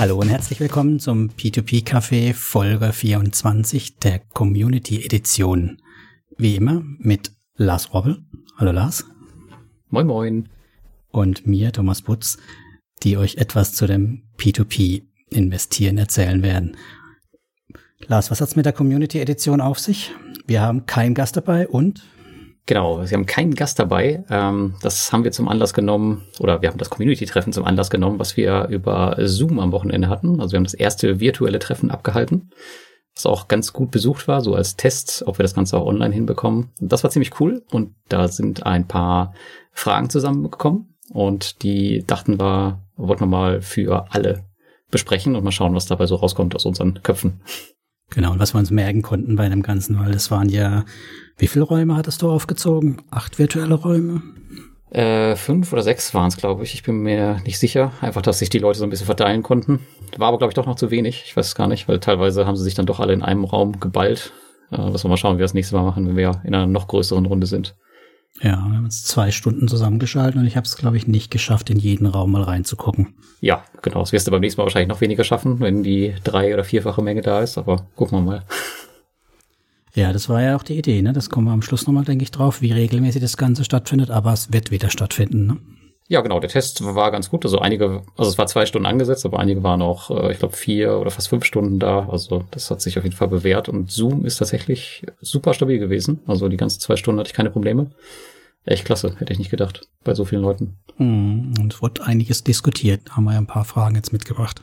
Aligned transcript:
Hallo 0.00 0.18
und 0.18 0.30
herzlich 0.30 0.60
willkommen 0.60 0.98
zum 0.98 1.28
P2P 1.28 1.84
Café 1.84 2.32
Folge 2.32 2.90
24 2.90 3.98
der 3.98 4.20
Community 4.32 5.04
Edition. 5.04 5.82
Wie 6.38 6.56
immer 6.56 6.82
mit 6.96 7.32
Lars 7.56 7.92
Robbel. 7.92 8.24
Hallo 8.56 8.72
Lars. 8.72 9.04
Moin 9.90 10.06
moin. 10.06 10.48
Und 11.10 11.46
mir, 11.46 11.70
Thomas 11.70 12.00
Putz, 12.00 12.38
die 13.02 13.18
euch 13.18 13.34
etwas 13.34 13.74
zu 13.74 13.86
dem 13.86 14.22
P2P 14.38 15.02
investieren 15.28 15.98
erzählen 15.98 16.42
werden. 16.42 16.78
Lars, 18.06 18.30
was 18.30 18.40
hat's 18.40 18.56
mit 18.56 18.64
der 18.64 18.72
Community 18.72 19.20
Edition 19.20 19.60
auf 19.60 19.78
sich? 19.78 20.12
Wir 20.46 20.62
haben 20.62 20.86
keinen 20.86 21.14
Gast 21.14 21.36
dabei 21.36 21.68
und 21.68 22.00
Genau, 22.66 23.04
Sie 23.04 23.14
haben 23.14 23.26
keinen 23.26 23.54
Gast 23.54 23.78
dabei. 23.78 24.24
Ähm, 24.30 24.74
das 24.82 25.12
haben 25.12 25.24
wir 25.24 25.32
zum 25.32 25.48
Anlass 25.48 25.74
genommen, 25.74 26.26
oder 26.38 26.62
wir 26.62 26.68
haben 26.68 26.78
das 26.78 26.90
Community-Treffen 26.90 27.52
zum 27.52 27.64
Anlass 27.64 27.90
genommen, 27.90 28.18
was 28.18 28.36
wir 28.36 28.68
über 28.68 29.16
Zoom 29.20 29.58
am 29.58 29.72
Wochenende 29.72 30.08
hatten. 30.08 30.40
Also 30.40 30.52
wir 30.52 30.58
haben 30.58 30.64
das 30.64 30.74
erste 30.74 31.20
virtuelle 31.20 31.58
Treffen 31.58 31.90
abgehalten, 31.90 32.50
was 33.14 33.26
auch 33.26 33.48
ganz 33.48 33.72
gut 33.72 33.90
besucht 33.90 34.28
war, 34.28 34.40
so 34.40 34.54
als 34.54 34.76
Test, 34.76 35.24
ob 35.26 35.38
wir 35.38 35.42
das 35.42 35.54
Ganze 35.54 35.78
auch 35.78 35.86
online 35.86 36.14
hinbekommen. 36.14 36.70
Und 36.80 36.92
das 36.92 37.02
war 37.02 37.10
ziemlich 37.10 37.40
cool 37.40 37.62
und 37.70 37.94
da 38.08 38.28
sind 38.28 38.66
ein 38.66 38.86
paar 38.86 39.34
Fragen 39.72 40.10
zusammengekommen 40.10 40.94
und 41.12 41.62
die 41.62 42.04
dachten 42.06 42.38
wir, 42.38 42.82
wollten 42.96 43.22
wir 43.22 43.26
mal 43.26 43.62
für 43.62 44.06
alle 44.10 44.44
besprechen 44.90 45.36
und 45.36 45.44
mal 45.44 45.52
schauen, 45.52 45.74
was 45.74 45.86
dabei 45.86 46.06
so 46.06 46.16
rauskommt 46.16 46.54
aus 46.54 46.66
unseren 46.66 47.02
Köpfen. 47.02 47.40
Genau, 48.10 48.32
und 48.32 48.40
was 48.40 48.54
wir 48.54 48.58
uns 48.58 48.70
merken 48.70 49.02
konnten 49.02 49.36
bei 49.36 49.48
dem 49.48 49.62
Ganzen, 49.62 49.98
weil 49.98 50.12
das 50.12 50.30
waren 50.30 50.48
ja, 50.48 50.84
wie 51.38 51.46
viele 51.46 51.64
Räume 51.64 51.96
hattest 51.96 52.22
du 52.22 52.30
aufgezogen? 52.30 52.98
Acht 53.10 53.38
virtuelle 53.38 53.74
Räume? 53.74 54.22
Äh, 54.90 55.36
fünf 55.36 55.72
oder 55.72 55.82
sechs 55.82 56.12
waren 56.14 56.26
es, 56.26 56.36
glaube 56.36 56.64
ich. 56.64 56.74
Ich 56.74 56.82
bin 56.82 56.96
mir 56.96 57.40
nicht 57.44 57.60
sicher. 57.60 57.92
Einfach, 58.00 58.22
dass 58.22 58.40
sich 58.40 58.50
die 58.50 58.58
Leute 58.58 58.80
so 58.80 58.84
ein 58.84 58.90
bisschen 58.90 59.06
verteilen 59.06 59.44
konnten. 59.44 59.78
War 60.16 60.28
aber, 60.28 60.38
glaube 60.38 60.50
ich, 60.50 60.56
doch 60.56 60.66
noch 60.66 60.74
zu 60.74 60.90
wenig. 60.90 61.22
Ich 61.26 61.36
weiß 61.36 61.46
es 61.46 61.54
gar 61.54 61.68
nicht, 61.68 61.86
weil 61.86 62.00
teilweise 62.00 62.46
haben 62.46 62.56
sie 62.56 62.64
sich 62.64 62.74
dann 62.74 62.86
doch 62.86 62.98
alle 62.98 63.12
in 63.12 63.22
einem 63.22 63.44
Raum 63.44 63.78
geballt. 63.78 64.32
Äh, 64.72 64.78
wir 64.78 65.08
mal 65.08 65.16
schauen, 65.16 65.36
wie 65.36 65.38
wir 65.38 65.44
das 65.44 65.54
nächste 65.54 65.76
Mal 65.76 65.84
machen, 65.84 66.08
wenn 66.08 66.16
wir 66.16 66.40
in 66.44 66.54
einer 66.54 66.66
noch 66.66 66.88
größeren 66.88 67.26
Runde 67.26 67.46
sind. 67.46 67.76
Ja, 68.38 68.56
wir 68.56 68.76
haben 68.76 68.84
uns 68.84 69.02
zwei 69.04 69.30
Stunden 69.30 69.68
zusammengeschaltet 69.68 70.40
und 70.40 70.46
ich 70.46 70.56
habe 70.56 70.64
es, 70.64 70.76
glaube 70.76 70.96
ich, 70.96 71.06
nicht 71.06 71.30
geschafft, 71.30 71.68
in 71.68 71.78
jeden 71.78 72.06
Raum 72.06 72.32
mal 72.32 72.42
reinzugucken. 72.42 73.14
Ja, 73.40 73.64
genau. 73.82 74.00
Das 74.00 74.12
wirst 74.12 74.26
du 74.26 74.30
beim 74.30 74.40
nächsten 74.40 74.60
Mal 74.60 74.64
wahrscheinlich 74.64 74.88
noch 74.88 75.00
weniger 75.00 75.24
schaffen, 75.24 75.60
wenn 75.60 75.82
die 75.82 76.14
drei- 76.24 76.54
oder 76.54 76.64
vierfache 76.64 77.02
Menge 77.02 77.22
da 77.22 77.40
ist, 77.40 77.58
aber 77.58 77.86
gucken 77.96 78.18
wir 78.18 78.22
mal. 78.22 78.44
Ja, 79.92 80.12
das 80.12 80.28
war 80.28 80.40
ja 80.40 80.54
auch 80.54 80.62
die 80.62 80.78
Idee, 80.78 81.02
ne? 81.02 81.12
Das 81.12 81.30
kommen 81.30 81.48
wir 81.48 81.52
am 81.52 81.62
Schluss 81.62 81.84
nochmal, 81.84 82.04
denke 82.04 82.22
ich, 82.22 82.30
drauf, 82.30 82.62
wie 82.62 82.70
regelmäßig 82.70 83.20
das 83.20 83.36
Ganze 83.36 83.64
stattfindet, 83.64 84.08
aber 84.08 84.32
es 84.32 84.52
wird 84.52 84.70
wieder 84.70 84.88
stattfinden, 84.88 85.46
ne? 85.46 85.56
Ja, 86.10 86.22
genau. 86.22 86.40
Der 86.40 86.50
Test 86.50 86.84
war 86.84 87.12
ganz 87.12 87.30
gut. 87.30 87.44
Also 87.44 87.60
einige, 87.60 88.02
also 88.16 88.32
es 88.32 88.36
war 88.36 88.48
zwei 88.48 88.66
Stunden 88.66 88.86
angesetzt, 88.86 89.24
aber 89.24 89.38
einige 89.38 89.62
waren 89.62 89.80
auch, 89.80 90.10
äh, 90.10 90.32
ich 90.32 90.40
glaube, 90.40 90.56
vier 90.56 90.98
oder 90.98 91.12
fast 91.12 91.28
fünf 91.28 91.44
Stunden 91.44 91.78
da. 91.78 92.08
Also 92.08 92.44
das 92.50 92.68
hat 92.68 92.80
sich 92.80 92.98
auf 92.98 93.04
jeden 93.04 93.14
Fall 93.14 93.28
bewährt. 93.28 93.68
Und 93.68 93.92
Zoom 93.92 94.24
ist 94.24 94.38
tatsächlich 94.38 95.06
super 95.20 95.54
stabil 95.54 95.78
gewesen. 95.78 96.18
Also 96.26 96.48
die 96.48 96.56
ganzen 96.56 96.80
zwei 96.80 96.96
Stunden 96.96 97.20
hatte 97.20 97.28
ich 97.28 97.34
keine 97.34 97.50
Probleme. 97.50 97.92
Echt 98.64 98.86
klasse, 98.86 99.14
hätte 99.18 99.32
ich 99.32 99.38
nicht 99.38 99.52
gedacht, 99.52 99.82
bei 100.02 100.14
so 100.14 100.24
vielen 100.24 100.42
Leuten. 100.42 100.78
Hm, 100.96 101.54
und 101.60 101.74
es 101.74 101.80
wurde 101.80 102.02
einiges 102.02 102.42
diskutiert. 102.42 103.12
Haben 103.12 103.24
wir 103.24 103.34
ja 103.34 103.38
ein 103.38 103.46
paar 103.46 103.64
Fragen 103.64 103.94
jetzt 103.94 104.12
mitgebracht. 104.12 104.62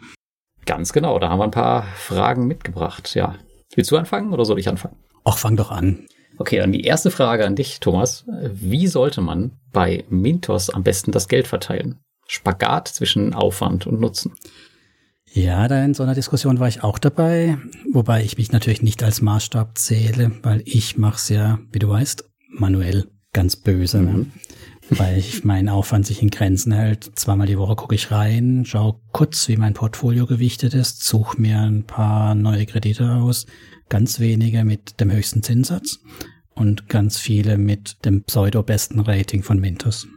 Ganz 0.65 0.91
genau, 0.91 1.17
da 1.17 1.29
haben 1.29 1.39
wir 1.39 1.45
ein 1.45 1.51
paar 1.51 1.83
Fragen 1.95 2.45
mitgebracht, 2.45 3.15
ja. 3.15 3.35
Willst 3.73 3.89
du 3.89 3.95
anfangen 3.95 4.33
oder 4.33 4.43
soll 4.43 4.59
ich 4.59 4.67
anfangen? 4.67 4.97
Ach, 5.23 5.37
fang 5.37 5.55
doch 5.55 5.71
an. 5.71 6.07
Okay, 6.37 6.57
dann 6.57 6.71
die 6.71 6.83
erste 6.83 7.11
Frage 7.11 7.45
an 7.45 7.55
dich, 7.55 7.79
Thomas. 7.79 8.25
Wie 8.51 8.87
sollte 8.87 9.21
man 9.21 9.51
bei 9.71 10.05
Mintos 10.09 10.69
am 10.69 10.83
besten 10.83 11.11
das 11.11 11.27
Geld 11.27 11.47
verteilen? 11.47 11.99
Spagat 12.27 12.87
zwischen 12.87 13.33
Aufwand 13.33 13.87
und 13.87 13.99
Nutzen. 13.99 14.33
Ja, 15.33 15.67
da 15.67 15.83
in 15.83 15.93
so 15.93 16.03
einer 16.03 16.15
Diskussion 16.15 16.59
war 16.59 16.67
ich 16.67 16.83
auch 16.83 16.99
dabei, 16.99 17.57
wobei 17.91 18.23
ich 18.23 18.37
mich 18.37 18.51
natürlich 18.51 18.81
nicht 18.81 19.03
als 19.03 19.21
Maßstab 19.21 19.77
zähle, 19.77 20.31
weil 20.41 20.61
ich 20.65 20.97
mache 20.97 21.17
es 21.17 21.29
ja, 21.29 21.59
wie 21.71 21.79
du 21.79 21.89
weißt, 21.89 22.23
manuell 22.49 23.07
ganz 23.33 23.55
böse. 23.55 24.01
Ne? 24.01 24.11
Mhm. 24.11 24.17
Ne? 24.19 24.27
Weil 24.89 25.17
ich 25.17 25.43
meinen 25.43 25.67
Aufwand 25.67 26.05
sich 26.05 26.21
in 26.21 26.29
Grenzen 26.29 26.71
hält. 26.71 27.11
Zweimal 27.19 27.45
die 27.45 27.57
Woche 27.57 27.75
gucke 27.75 27.93
ich 27.93 28.09
rein, 28.09 28.63
schaue 28.65 29.01
kurz, 29.11 29.47
wie 29.49 29.57
mein 29.57 29.73
Portfolio 29.73 30.25
gewichtet 30.25 30.73
ist, 30.73 31.03
suche 31.03 31.41
mir 31.41 31.59
ein 31.59 31.83
paar 31.83 32.35
neue 32.35 32.65
Kredite 32.65 33.15
aus, 33.15 33.45
ganz 33.89 34.19
wenige 34.19 34.63
mit 34.63 34.99
dem 34.99 35.11
höchsten 35.11 35.43
Zinssatz 35.43 35.99
und 36.53 36.89
ganz 36.89 37.17
viele 37.17 37.57
mit 37.57 38.03
dem 38.05 38.23
pseudo-besten 38.23 38.99
Rating 38.99 39.43
von 39.43 39.59
Mintos. 39.59 40.07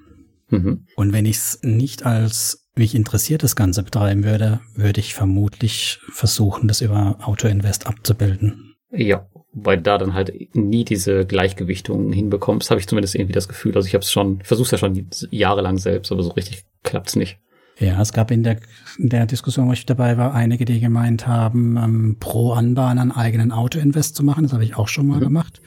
Mhm. 0.49 0.87
Und 0.97 1.13
wenn 1.13 1.27
ich 1.27 1.37
es 1.37 1.61
nicht 1.63 2.05
als 2.05 2.69
mich 2.75 2.95
interessiert 2.95 3.43
das 3.43 3.57
Ganze 3.57 3.83
betreiben 3.83 4.25
würde, 4.25 4.61
würde 4.75 5.01
ich 5.01 5.15
vermutlich 5.15 6.01
versuchen, 6.13 6.69
das 6.69 6.81
über 6.81 7.19
Auto-Invest 7.23 7.87
abzubilden. 7.87 8.75
Ja, 8.91 9.29
weil 9.53 9.81
da 9.81 9.99
dann 9.99 10.15
halt 10.15 10.33
nie 10.55 10.85
diese 10.85 11.27
Gleichgewichtung 11.27 12.13
hinbekommst, 12.13 12.71
habe 12.71 12.81
ich 12.81 12.89
zumindest 12.89 13.15
irgendwie 13.15 13.33
das 13.33 13.49
Gefühl. 13.49 13.75
Also 13.77 13.87
ich 13.87 13.95
habe 13.95 14.03
es 14.03 14.11
schon, 14.11 14.41
versuche 14.43 14.73
ja 14.73 14.79
schon 14.79 15.09
jahrelang 15.31 15.79
selbst, 15.79 16.11
aber 16.11 16.23
so 16.23 16.31
richtig 16.31 16.65
klappt's 16.83 17.17
nicht. 17.17 17.39
Ja, 17.81 18.01
es 18.01 18.13
gab 18.13 18.31
in 18.31 18.43
der, 18.43 18.59
in 18.99 19.09
der 19.09 19.25
Diskussion, 19.25 19.69
wo 19.69 19.73
ich 19.73 19.87
dabei 19.87 20.19
war, 20.19 20.35
einige, 20.35 20.67
die 20.67 20.81
gemeint 20.81 21.27
haben, 21.27 21.79
ähm, 21.79 22.17
pro 22.21 22.53
Anbahn 22.53 22.99
einen 22.99 23.11
eigenen 23.11 23.53
Auto-Invest 23.53 24.15
zu 24.15 24.23
machen. 24.23 24.45
Das 24.45 24.53
habe 24.53 24.65
ich 24.65 24.77
auch 24.77 24.89
schon 24.89 25.07
mal 25.07 25.17
mhm. 25.17 25.21
gemacht. 25.25 25.63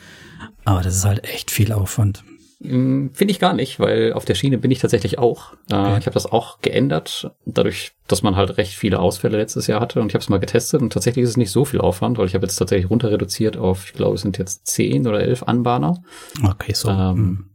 Aber 0.63 0.81
das 0.81 0.95
ist 0.95 1.05
halt 1.05 1.23
echt 1.23 1.49
viel 1.49 1.71
Aufwand. 1.73 2.23
Hm, 2.61 3.09
finde 3.13 3.31
ich 3.31 3.39
gar 3.39 3.53
nicht, 3.53 3.79
weil 3.79 4.13
auf 4.13 4.25
der 4.25 4.35
Schiene 4.35 4.57
bin 4.57 4.71
ich 4.71 4.79
tatsächlich 4.79 5.17
auch. 5.17 5.53
Äh, 5.69 5.75
okay. 5.75 5.97
Ich 5.99 6.05
habe 6.05 6.13
das 6.13 6.31
auch 6.31 6.61
geändert, 6.61 7.31
dadurch, 7.45 7.91
dass 8.07 8.23
man 8.23 8.35
halt 8.35 8.57
recht 8.57 8.73
viele 8.73 8.99
Ausfälle 8.99 9.37
letztes 9.37 9.67
Jahr 9.67 9.81
hatte 9.81 9.99
und 9.99 10.07
ich 10.07 10.13
habe 10.13 10.21
es 10.21 10.29
mal 10.29 10.39
getestet 10.39 10.81
und 10.81 10.93
tatsächlich 10.93 11.23
ist 11.23 11.31
es 11.31 11.37
nicht 11.37 11.51
so 11.51 11.65
viel 11.65 11.81
Aufwand, 11.81 12.17
weil 12.17 12.27
ich 12.27 12.35
habe 12.35 12.45
jetzt 12.45 12.55
tatsächlich 12.55 12.89
runter 12.89 13.11
reduziert 13.11 13.57
auf, 13.57 13.85
ich 13.87 13.93
glaube, 13.93 14.15
es 14.15 14.21
sind 14.21 14.37
jetzt 14.37 14.65
zehn 14.67 15.07
oder 15.07 15.19
elf 15.19 15.43
Anbahner. 15.43 16.01
Okay, 16.41 16.73
so. 16.73 16.89
Ähm, 16.89 17.15
hm. 17.15 17.45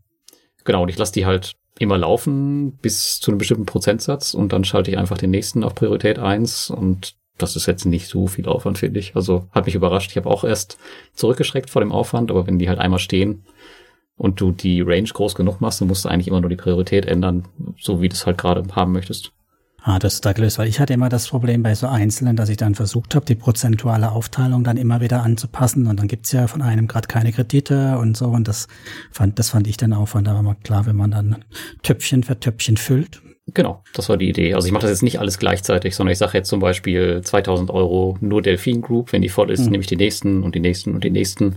genau, 0.65 0.83
und 0.83 0.89
ich 0.91 0.99
lasse 0.99 1.13
die 1.13 1.25
halt 1.25 1.55
immer 1.78 1.99
laufen 1.99 2.72
bis 2.83 3.21
zu 3.21 3.31
einem 3.31 3.39
bestimmten 3.39 3.66
Prozentsatz 3.66 4.34
und 4.34 4.53
dann 4.53 4.65
schalte 4.65 4.91
ich 4.91 4.99
einfach 4.99 5.19
den 5.19 5.31
nächsten 5.31 5.65
auf 5.65 5.75
Priorität 5.75 6.19
eins 6.19 6.71
und 6.71 7.15
das 7.37 7.55
ist 7.55 7.66
jetzt 7.66 7.84
nicht 7.84 8.09
so 8.09 8.27
viel 8.27 8.47
Aufwand, 8.49 8.78
finde 8.78 8.99
ich. 8.99 9.15
Also 9.15 9.47
hat 9.53 9.66
mich 9.66 9.77
überrascht. 9.77 10.11
Ich 10.11 10.16
habe 10.16 10.28
auch 10.28 10.43
erst 10.43 10.77
zurückgeschreckt 11.15 11.71
vor 11.71 11.81
dem 11.81 11.93
Aufwand, 11.93 12.33
aber 12.33 12.49
wenn 12.49 12.59
die 12.59 12.69
halt 12.69 12.81
einmal 12.81 12.99
stehen, 12.99 13.44
und 14.19 14.41
du 14.41 14.53
die 14.53 14.83
Range 14.83 15.09
groß 15.09 15.34
genug 15.34 15.61
machst, 15.61 15.81
dann 15.81 15.89
musst 15.89 16.05
du 16.05 16.09
eigentlich 16.09 16.28
immer 16.28 16.41
nur 16.41 16.50
die 16.50 16.56
Priorität 16.56 17.06
ändern, 17.06 17.49
so 17.78 18.03
wie 18.03 18.09
du 18.09 18.15
es 18.15 18.27
halt 18.27 18.37
gerade 18.37 18.65
haben 18.75 18.93
möchtest. 18.93 19.33
Ah, 19.81 19.99
das 19.99 20.15
ist 20.15 20.27
da 20.27 20.33
gelöst, 20.33 20.59
weil 20.59 20.69
ich 20.69 20.81
hatte 20.81 20.93
immer 20.93 21.09
das 21.09 21.28
Problem 21.28 21.62
bei 21.62 21.75
so 21.75 21.87
Einzelnen, 21.87 22.37
dass 22.37 22.49
ich 22.49 22.56
dann 22.56 22.75
versucht 22.75 23.15
habe, 23.15 23.25
die 23.25 23.37
prozentuale 23.37 24.11
Aufteilung 24.11 24.65
dann 24.65 24.77
immer 24.77 25.00
wieder 25.00 25.22
anzupassen 25.22 25.87
und 25.87 26.00
dann 26.00 26.09
gibt's 26.09 26.33
ja 26.33 26.49
von 26.49 26.62
einem 26.62 26.89
gerade 26.89 27.06
keine 27.06 27.33
Kredite 27.33 27.97
und 27.99 28.16
so 28.16 28.27
und 28.27 28.49
das 28.49 28.66
fand, 29.12 29.39
das 29.39 29.50
fand 29.50 29.69
ich 29.69 29.77
dann 29.77 29.93
Aufwand, 29.93 30.28
aber 30.28 30.43
mal 30.43 30.56
klar, 30.65 30.87
wenn 30.87 30.97
man 30.97 31.12
dann 31.12 31.44
Töpfchen 31.83 32.25
für 32.25 32.39
Töpfchen 32.39 32.77
füllt. 32.77 33.22
Genau, 33.54 33.82
das 33.94 34.09
war 34.09 34.16
die 34.16 34.28
Idee. 34.28 34.54
Also 34.54 34.66
ich 34.66 34.72
mache 34.72 34.82
das 34.82 34.91
jetzt 34.91 35.03
nicht 35.03 35.20
alles 35.20 35.38
gleichzeitig, 35.38 35.97
sondern 35.97 36.12
ich 36.12 36.19
sage 36.19 36.36
jetzt 36.36 36.48
zum 36.48 36.60
Beispiel 36.60 37.22
2000 37.22 37.70
Euro 37.70 38.16
nur 38.20 38.42
Delfin 38.42 38.82
Group, 38.82 39.12
wenn 39.12 39.22
die 39.22 39.28
voll 39.28 39.50
ist, 39.50 39.64
hm. 39.64 39.70
nehme 39.70 39.81
ich 39.81 39.86
die 39.86 39.97
nächsten 39.97 40.42
und 40.42 40.54
die 40.54 40.60
nächsten 40.60 40.94
und 40.94 41.04
die 41.04 41.10
nächsten 41.10 41.56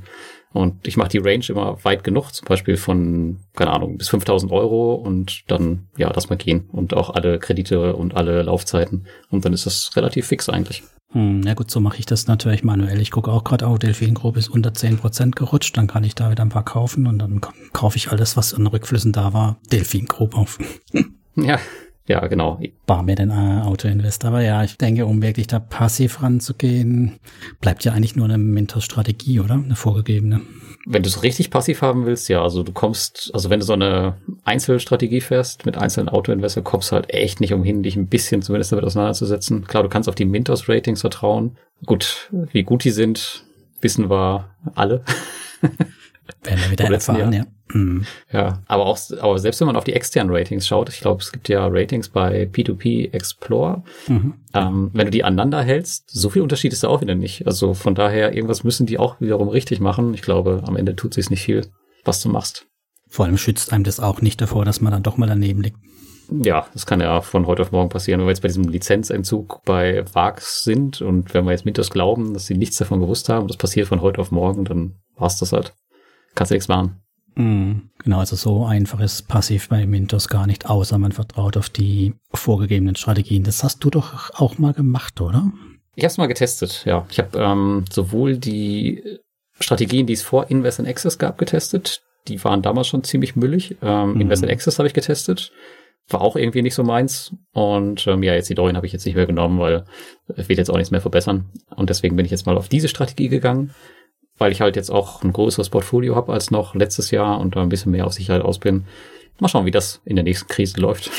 und 0.53 0.85
ich 0.88 0.97
mache 0.97 1.09
die 1.09 1.19
Range 1.19 1.46
immer 1.47 1.84
weit 1.84 2.03
genug, 2.03 2.34
zum 2.34 2.46
Beispiel 2.46 2.75
von, 2.75 3.40
keine 3.56 3.72
Ahnung, 3.72 3.97
bis 3.97 4.09
5000 4.09 4.52
Euro 4.52 4.96
und 4.96 5.44
dann, 5.47 5.88
ja, 5.97 6.12
lass 6.13 6.29
mal 6.29 6.35
gehen. 6.35 6.68
Und 6.72 6.94
auch 6.94 7.09
alle 7.12 7.40
Kredite 7.40 7.96
und 7.96 8.16
alle 8.16 8.41
Laufzeiten. 8.41 9.05
Und 9.29 9.46
dann 9.46 9.53
ist 9.53 9.66
das 9.66 9.96
relativ 9.96 10.28
fix 10.28 10.49
eigentlich. 10.49 10.84
Hm, 11.11 11.44
ja 11.44 11.53
gut, 11.53 11.72
so 11.72 11.79
mache 11.79 11.99
ich 11.99 12.05
das 12.05 12.28
natürlich 12.28 12.64
manuell. 12.64 12.99
Ich 12.99 13.11
gucke 13.11 13.32
auch 13.32 13.44
gerade, 13.46 13.66
oh, 13.66 13.78
Delfin 13.78 14.14
Group 14.14 14.35
ist 14.35 14.49
unter 14.49 14.72
10% 14.72 15.32
gerutscht, 15.32 15.76
dann 15.78 15.87
kann 15.87 16.03
ich 16.03 16.16
da 16.16 16.32
wieder 16.32 16.44
ein 16.44 16.49
paar 16.49 16.66
kaufen 16.66 17.08
und 17.08 17.20
dann 17.20 17.41
kaufe 17.72 17.97
ich 17.97 18.11
alles, 18.11 18.35
was 18.35 18.53
an 18.53 18.67
Rückflüssen 18.67 19.11
da 19.11 19.34
war, 19.34 19.58
Delfin 19.72 20.05
Group 20.05 20.35
auf. 20.35 20.58
ja, 21.44 21.60
ja, 22.08 22.26
genau. 22.28 22.60
War 22.88 23.04
mir 23.04 23.16
denn 23.16 23.30
äh, 23.30 23.62
Auto-Invest. 23.64 24.26
Aber 24.26 24.42
ja, 24.42 24.64
ich 24.64 24.78
denke, 24.78 25.06
um 25.06 25.22
wirklich 25.22 25.48
da 25.48 25.60
passiv 25.60 26.22
ranzugehen, 26.22 27.20
bleibt 27.62 27.86
ja 27.86 27.94
eigentlich 27.94 28.16
nur 28.16 28.26
eine 28.26 28.38
Mentor-Strategie, 28.38 29.40
oder? 29.40 29.54
Eine 29.54 29.76
vorgegebene. 29.76 30.42
Wenn 30.88 31.04
du 31.04 31.10
es 31.10 31.22
richtig 31.22 31.52
passiv 31.52 31.84
haben 31.84 32.06
willst, 32.06 32.28
ja, 32.28 32.42
also 32.42 32.64
du 32.64 32.72
kommst, 32.72 33.30
also 33.34 33.50
wenn 33.50 33.60
du 33.60 33.66
so 33.66 33.74
eine 33.74 34.18
Einzelstrategie 34.44 35.22
fährst 35.22 35.66
mit 35.66 35.78
einzelnen 35.78 36.10
Auto-Investor, 36.10 36.64
kommst 36.64 36.92
du 36.92 36.96
halt 36.96 37.14
echt 37.14 37.40
nicht 37.40 37.54
umhin, 37.54 37.84
dich 37.84 37.96
ein 37.96 38.08
bisschen 38.08 38.42
zumindest 38.42 38.72
damit 38.72 38.84
auseinanderzusetzen. 38.84 39.66
Klar, 39.66 39.84
du 39.84 39.90
kannst 39.90 40.10
auf 40.10 40.16
die 40.16 40.26
Mintos-Ratings 40.26 41.02
vertrauen. 41.02 41.56
Gut, 41.86 42.30
wie 42.52 42.64
gut 42.64 42.84
die 42.84 42.92
sind, 42.92 43.46
wissen 43.80 44.10
wir 44.10 44.50
alle. 44.74 45.04
Werden 46.44 46.60
wir 46.64 46.72
wieder 46.72 46.92
erfahren, 46.92 47.32
ja. 47.32 47.46
Mhm. 47.73 48.06
Ja, 48.32 48.62
aber 48.68 48.85
auch, 48.85 49.00
aber 49.20 49.40
selbst 49.40 49.59
wenn 49.59 49.68
man 49.68 49.76
auf 49.76 49.84
die 49.84 49.94
externen 49.94 50.34
Ratings 50.34 50.68
schaut, 50.68 50.90
ich 50.90 51.00
glaube, 51.00 51.22
es 51.22 51.32
gibt 51.32 51.50
ja 51.50 51.68
Ratings 51.68 52.09
bei 52.09 52.44
P2P 52.44 53.14
Explore. 53.14 53.84
Mhm. 54.08 54.34
Ähm, 54.53 54.90
wenn 54.94 55.08
du 55.08 55.12
die 55.12 55.23
aneinander 55.23 55.62
hältst, 55.62 56.09
so 56.12 56.29
viel 56.29 56.41
Unterschied 56.41 56.73
ist 56.73 56.84
da 56.84 56.90
auch 56.90 57.02
wieder 57.02 57.16
nicht. 57.16 57.47
Also 57.47 57.73
von 57.73 57.96
daher, 57.96 58.34
irgendwas 58.34 58.64
müssen 58.64 58.85
die 58.85 58.97
auch 58.97 59.20
wiederum 59.22 59.50
richtig 59.50 59.79
machen. 59.79 60.14
Ich 60.14 60.22
glaube, 60.22 60.64
am 60.66 60.76
Ende 60.76 60.96
tut 60.96 61.14
sich 61.14 61.29
nicht 61.29 61.44
viel, 61.44 61.68
was 62.03 62.22
du 62.22 62.29
machst. 62.29 62.68
Vor 63.08 63.26
allem 63.26 63.38
schützt 63.38 63.73
einem 63.73 63.84
das 63.84 64.00
auch 64.00 64.22
nicht 64.22 64.40
davor, 64.41 64.66
dass 64.66 64.82
man 64.82 64.94
dann 64.94 65.03
doch 65.03 65.18
mal 65.18 65.28
daneben 65.28 65.62
liegt. 65.62 65.78
ja, 66.29 66.66
das 66.73 66.85
kann 66.85 67.02
ja 67.02 67.20
von 67.22 67.46
heute 67.46 67.62
auf 67.62 67.72
morgen 67.72 67.90
passieren. 67.90 68.20
Wenn 68.20 68.28
wir 68.28 68.32
jetzt 68.32 68.41
bei 68.41 68.47
diesem 68.47 68.70
Lizenzentzug 68.70 69.62
bei 69.66 70.06
VAX 70.14 70.64
sind 70.64 71.02
und 71.02 71.34
wenn 71.34 71.44
wir 71.44 71.52
jetzt 71.52 71.66
Mintos 71.66 71.90
glauben, 71.90 72.34
dass 72.34 72.46
sie 72.46 72.56
nichts 72.56 72.78
davon 72.78 73.02
gewusst 73.02 73.28
haben, 73.28 73.47
das 73.47 73.58
passiert 73.58 73.88
von 73.88 74.02
heute 74.02 74.22
auf 74.22 74.32
morgen, 74.32 74.64
dann 74.64 74.96
war's 75.18 75.38
das 75.38 75.52
halt. 75.52 75.73
Kannst 76.35 76.52
du 76.52 76.56
nichts 76.56 76.70
machen. 76.70 77.01
Mm, 77.36 77.90
genau, 78.04 78.20
also 78.20 78.36
so 78.36 78.66
einfach 78.66 79.00
ist 79.00 79.28
passiv 79.28 79.70
bei 79.70 79.86
Mintos 79.86 80.28
gar 80.28 80.48
nicht, 80.48 80.70
außer 80.70 80.98
man 80.98 81.12
vertraut 81.12 81.58
auf 81.58 81.70
die 81.70 82.14
vorgegebenen 82.34 82.96
Strategien. 82.96 83.44
Das 83.44 83.64
hast 83.64 83.84
du 83.84 83.90
doch 83.90 84.32
auch 84.34 84.58
mal 84.58 84.74
gemacht, 84.74 85.22
oder? 85.22 85.52
Ich 85.96 86.04
habe 86.04 86.12
es 86.12 86.18
mal 86.18 86.28
getestet, 86.28 86.84
ja. 86.86 87.06
Ich 87.10 87.20
habe 87.20 87.38
ähm, 87.38 87.86
sowohl 87.92 88.38
die 88.38 89.04
Strategien, 89.60 90.08
die 90.08 90.14
es 90.14 90.24
vor 90.24 90.50
Invest 90.50 90.80
in 90.80 90.88
Access 90.88 91.18
gab, 91.18 91.38
getestet. 91.38 92.02
Die 92.28 92.44
waren 92.44 92.62
damals 92.62 92.88
schon 92.88 93.04
ziemlich 93.04 93.36
müllig. 93.36 93.78
Ähm, 93.82 94.14
mhm. 94.14 94.22
Invest 94.22 94.44
in 94.44 94.50
Access 94.50 94.80
habe 94.80 94.88
ich 94.88 94.94
getestet. 94.94 95.52
War 96.10 96.22
auch 96.22 96.36
irgendwie 96.36 96.62
nicht 96.62 96.76
so 96.76 96.84
meins. 96.84 97.36
Und 97.54 98.08
ähm, 98.08 98.24
ja, 98.24 98.34
jetzt 98.34 98.50
die 98.50 98.56
Dorian 98.56 98.76
habe 98.76 98.86
ich 98.86 98.94
jetzt 98.94 99.06
nicht 99.06 99.16
mehr 99.16 99.26
genommen, 99.26 99.60
weil 99.60 99.86
ich 100.36 100.50
will 100.50 100.58
jetzt 100.58 100.70
auch 100.70 100.78
nichts 100.78 100.92
mehr 100.92 101.02
verbessern. 101.02 101.52
Und 101.76 101.90
deswegen 101.90 102.16
bin 102.16 102.26
ich 102.26 102.32
jetzt 102.32 102.46
mal 102.46 102.58
auf 102.58 102.70
diese 102.70 102.88
Strategie 102.88 103.30
gegangen, 103.30 103.74
weil 104.41 104.52
ich 104.52 104.59
halt 104.59 104.76
jetzt 104.76 104.90
auch 104.90 105.23
ein 105.23 105.34
größeres 105.34 105.70
Portfolio 105.70 106.16
habe 106.16 106.34
als 106.34 106.49
noch 106.49 106.73
letztes 106.73 107.11
Jahr 107.11 107.40
und 107.40 107.55
da 107.55 107.61
ein 107.61 107.70
bisschen 107.70 107.91
mehr 107.91 108.08
auf 108.08 108.14
Sicherheit 108.14 108.41
aus 108.41 108.58
bin. 108.58 108.85
Mal 109.40 109.47
schauen, 109.47 109.67
wie 109.67 109.72
das 109.72 110.02
in 110.03 110.16
der 110.16 110.23
nächsten 110.23 110.47
Krise 110.47 110.82
läuft. 110.82 111.11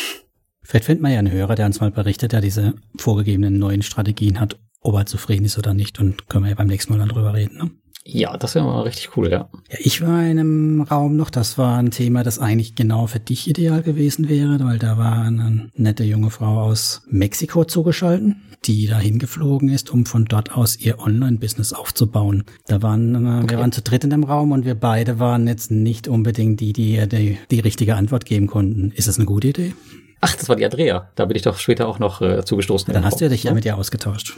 Vielleicht 0.62 0.86
findet 0.86 1.02
man 1.02 1.12
ja 1.12 1.20
einen 1.20 1.30
Hörer, 1.30 1.54
der 1.54 1.66
uns 1.66 1.80
mal 1.80 1.92
berichtet, 1.92 2.32
der 2.32 2.40
diese 2.40 2.74
vorgegebenen 2.98 3.60
neuen 3.60 3.82
Strategien 3.82 4.40
hat, 4.40 4.58
ob 4.80 4.96
er 4.96 5.06
zufrieden 5.06 5.44
ist 5.44 5.56
oder 5.56 5.72
nicht. 5.72 6.00
Und 6.00 6.28
können 6.28 6.44
wir 6.44 6.50
ja 6.50 6.56
beim 6.56 6.66
nächsten 6.66 6.92
Mal 6.92 6.98
dann 6.98 7.10
drüber 7.10 7.32
reden. 7.32 7.58
Ne? 7.58 7.70
Ja, 8.04 8.36
das 8.36 8.54
wäre 8.54 8.64
mal 8.64 8.82
richtig 8.82 9.16
cool, 9.16 9.30
ja. 9.30 9.48
Ja, 9.70 9.78
ich 9.78 10.02
war 10.02 10.22
in 10.22 10.38
einem 10.38 10.80
Raum 10.82 11.16
noch, 11.16 11.30
das 11.30 11.56
war 11.56 11.78
ein 11.78 11.92
Thema, 11.92 12.24
das 12.24 12.40
eigentlich 12.40 12.74
genau 12.74 13.06
für 13.06 13.20
dich 13.20 13.48
ideal 13.48 13.82
gewesen 13.82 14.28
wäre, 14.28 14.58
weil 14.64 14.78
da 14.78 14.98
war 14.98 15.22
eine 15.22 15.70
nette 15.74 16.02
junge 16.02 16.30
Frau 16.30 16.62
aus 16.62 17.02
Mexiko 17.08 17.64
zugeschalten, 17.64 18.42
die 18.64 18.86
dahin 18.86 19.20
geflogen 19.20 19.68
ist, 19.68 19.90
um 19.90 20.04
von 20.04 20.24
dort 20.24 20.52
aus 20.56 20.76
ihr 20.76 20.98
Online-Business 20.98 21.72
aufzubauen. 21.72 22.44
Da 22.66 22.82
waren, 22.82 23.14
äh, 23.14 23.42
okay. 23.44 23.50
wir 23.50 23.58
waren 23.60 23.72
zu 23.72 23.82
dritt 23.82 24.02
in 24.02 24.10
dem 24.10 24.24
Raum 24.24 24.50
und 24.50 24.64
wir 24.64 24.74
beide 24.74 25.20
waren 25.20 25.46
jetzt 25.46 25.70
nicht 25.70 26.08
unbedingt 26.08 26.60
die, 26.60 26.72
die 26.72 27.06
die, 27.06 27.38
die 27.50 27.60
richtige 27.60 27.94
Antwort 27.94 28.24
geben 28.24 28.48
konnten. 28.48 28.90
Ist 28.90 29.06
das 29.06 29.16
eine 29.16 29.26
gute 29.26 29.48
Idee? 29.48 29.74
Ach, 30.20 30.34
das 30.34 30.48
war 30.48 30.56
die 30.56 30.64
Andrea. 30.64 31.10
Da 31.14 31.24
bin 31.24 31.36
ich 31.36 31.42
doch 31.42 31.58
später 31.58 31.88
auch 31.88 31.98
noch 31.98 32.20
äh, 32.20 32.44
zugestoßen. 32.44 32.92
Dann 32.92 33.04
hast 33.04 33.20
du 33.20 33.24
ja 33.24 33.28
dich 33.28 33.44
ja 33.44 33.54
mit 33.54 33.64
ihr 33.64 33.76
ausgetauscht. 33.76 34.34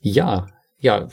Ja, 0.00 0.48
ja, 0.78 1.08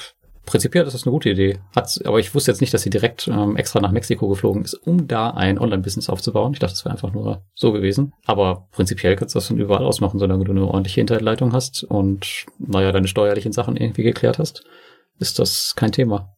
prinzipiell 0.47 0.87
ist 0.87 0.93
das 0.93 1.03
eine 1.03 1.11
gute 1.11 1.29
Idee. 1.29 1.59
Hat's, 1.75 2.01
aber 2.01 2.19
ich 2.19 2.33
wusste 2.33 2.49
jetzt 2.49 2.61
nicht, 2.61 2.73
dass 2.73 2.81
sie 2.81 2.89
direkt 2.89 3.27
ähm, 3.27 3.55
extra 3.57 3.79
nach 3.79 3.91
Mexiko 3.91 4.27
geflogen 4.27 4.63
ist, 4.63 4.73
um 4.73 5.07
da 5.07 5.29
ein 5.29 5.59
Online-Business 5.59 6.09
aufzubauen. 6.09 6.53
Ich 6.53 6.59
dachte, 6.59 6.73
das 6.73 6.85
wäre 6.85 6.93
einfach 6.93 7.13
nur 7.13 7.45
so 7.53 7.71
gewesen. 7.71 8.13
Aber 8.25 8.67
prinzipiell 8.71 9.15
kannst 9.15 9.35
du 9.35 9.37
das 9.37 9.47
von 9.47 9.59
überall 9.59 9.85
aus 9.85 10.01
machen, 10.01 10.19
solange 10.19 10.45
du 10.45 10.51
eine 10.51 10.65
ordentliche 10.65 11.01
Internetleitung 11.01 11.53
hast 11.53 11.83
und, 11.83 12.45
naja, 12.57 12.91
deine 12.91 13.07
steuerlichen 13.07 13.51
Sachen 13.51 13.77
irgendwie 13.77 14.03
geklärt 14.03 14.39
hast, 14.39 14.63
ist 15.19 15.37
das 15.37 15.73
kein 15.75 15.91
Thema. 15.91 16.35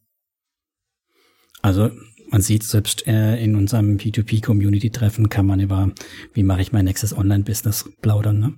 Also 1.62 1.92
man 2.30 2.42
sieht 2.42 2.64
selbst 2.64 3.08
äh, 3.08 3.42
in 3.42 3.56
unserem 3.56 3.98
P2P-Community-Treffen 3.98 5.30
kann 5.30 5.46
man 5.46 5.60
über, 5.60 5.92
wie 6.34 6.44
mache 6.44 6.62
ich 6.62 6.72
mein 6.72 6.86
nächstes 6.86 7.16
Online-Business 7.16 7.92
plaudern, 8.02 8.40
ne? 8.40 8.54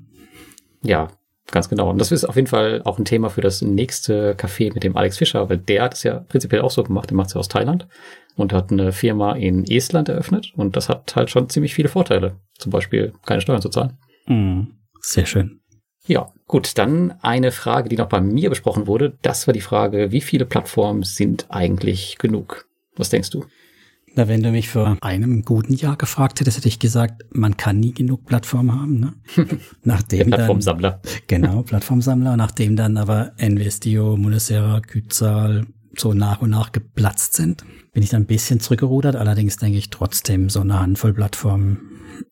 Ja, 0.84 1.10
Ganz 1.52 1.68
genau. 1.68 1.90
Und 1.90 2.00
das 2.00 2.12
ist 2.12 2.24
auf 2.24 2.38
jeden 2.38 2.48
Fall 2.48 2.82
auch 2.86 2.98
ein 2.98 3.06
Thema 3.06 3.30
für 3.30 3.42
das 3.42 3.62
nächste 3.62 4.36
Café 4.36 4.74
mit 4.74 4.84
dem 4.84 4.96
Alex 4.96 5.18
Fischer, 5.18 5.50
weil 5.50 5.58
der 5.58 5.84
hat 5.84 5.94
es 5.94 6.04
ja 6.04 6.20
prinzipiell 6.20 6.62
auch 6.62 6.72
so 6.72 6.82
gemacht. 6.82 7.10
Der 7.10 7.18
macht 7.18 7.28
es 7.28 7.34
ja 7.34 7.40
aus 7.40 7.50
Thailand 7.50 7.88
und 8.38 8.54
hat 8.54 8.72
eine 8.72 8.94
Firma 8.94 9.34
in 9.34 9.66
Estland 9.66 10.08
eröffnet. 10.08 10.54
Und 10.56 10.78
das 10.78 10.88
hat 10.88 11.14
halt 11.16 11.30
schon 11.30 11.50
ziemlich 11.50 11.74
viele 11.74 11.90
Vorteile. 11.90 12.38
Zum 12.58 12.72
Beispiel 12.72 13.14
keine 13.26 13.42
Steuern 13.42 13.62
zu 13.62 13.70
zahlen. 13.70 13.98
Mm, 14.28 14.62
sehr 15.02 15.26
schön. 15.26 15.60
Ja, 16.08 16.32
gut. 16.48 16.78
Dann 16.78 17.16
eine 17.22 17.52
Frage, 17.52 17.90
die 17.90 17.98
noch 17.98 18.10
bei 18.10 18.22
mir 18.22 18.50
besprochen 18.50 18.88
wurde. 18.88 19.18
Das 19.22 19.46
war 19.46 19.54
die 19.54 19.62
Frage, 19.62 20.12
wie 20.12 20.22
viele 20.22 20.46
Plattformen 20.46 21.04
sind 21.04 21.48
eigentlich 21.50 22.18
genug? 22.18 22.66
Was 22.96 23.10
denkst 23.10 23.30
du? 23.30 23.46
Na, 24.14 24.28
wenn 24.28 24.44
du 24.44 24.52
mich 24.52 24.70
vor 24.70 24.98
einem 25.02 25.44
guten 25.44 25.74
Jahr 25.74 25.96
gefragt 25.96 26.40
hättest, 26.40 26.58
hätte 26.58 26.68
ich 26.68 26.80
gesagt, 26.80 27.24
man 27.32 27.56
kann 27.56 27.80
nie 27.80 27.94
genug 27.94 28.26
Plattformen 28.26 28.74
haben. 28.74 29.00
Ne? 29.00 29.14
Nachdem 29.84 30.30
Der 30.30 30.38
Plattformsammler. 30.38 31.02
Dann, 31.02 31.12
genau, 31.28 31.62
Plattformsammler. 31.64 32.36
Nachdem 32.36 32.76
dann 32.76 32.98
aber 32.98 33.32
Investio, 33.38 34.18
Monacera, 34.18 34.82
Kytzal 34.82 35.66
so 35.98 36.14
nach 36.14 36.42
und 36.42 36.50
nach 36.50 36.72
geplatzt 36.72 37.36
sind, 37.36 37.64
bin 37.94 38.04
ich 38.04 38.10
dann 38.10 38.24
ein 38.24 38.28
bisschen 38.28 38.60
zurückgerudert. 38.60 39.16
Allerdings 39.16 39.58
denke 39.58 39.78
ich 39.78 39.90
trotzdem, 39.90 40.50
so 40.50 40.62
eine 40.62 40.80
Handvoll 40.80 41.14
Plattformen 41.14 41.80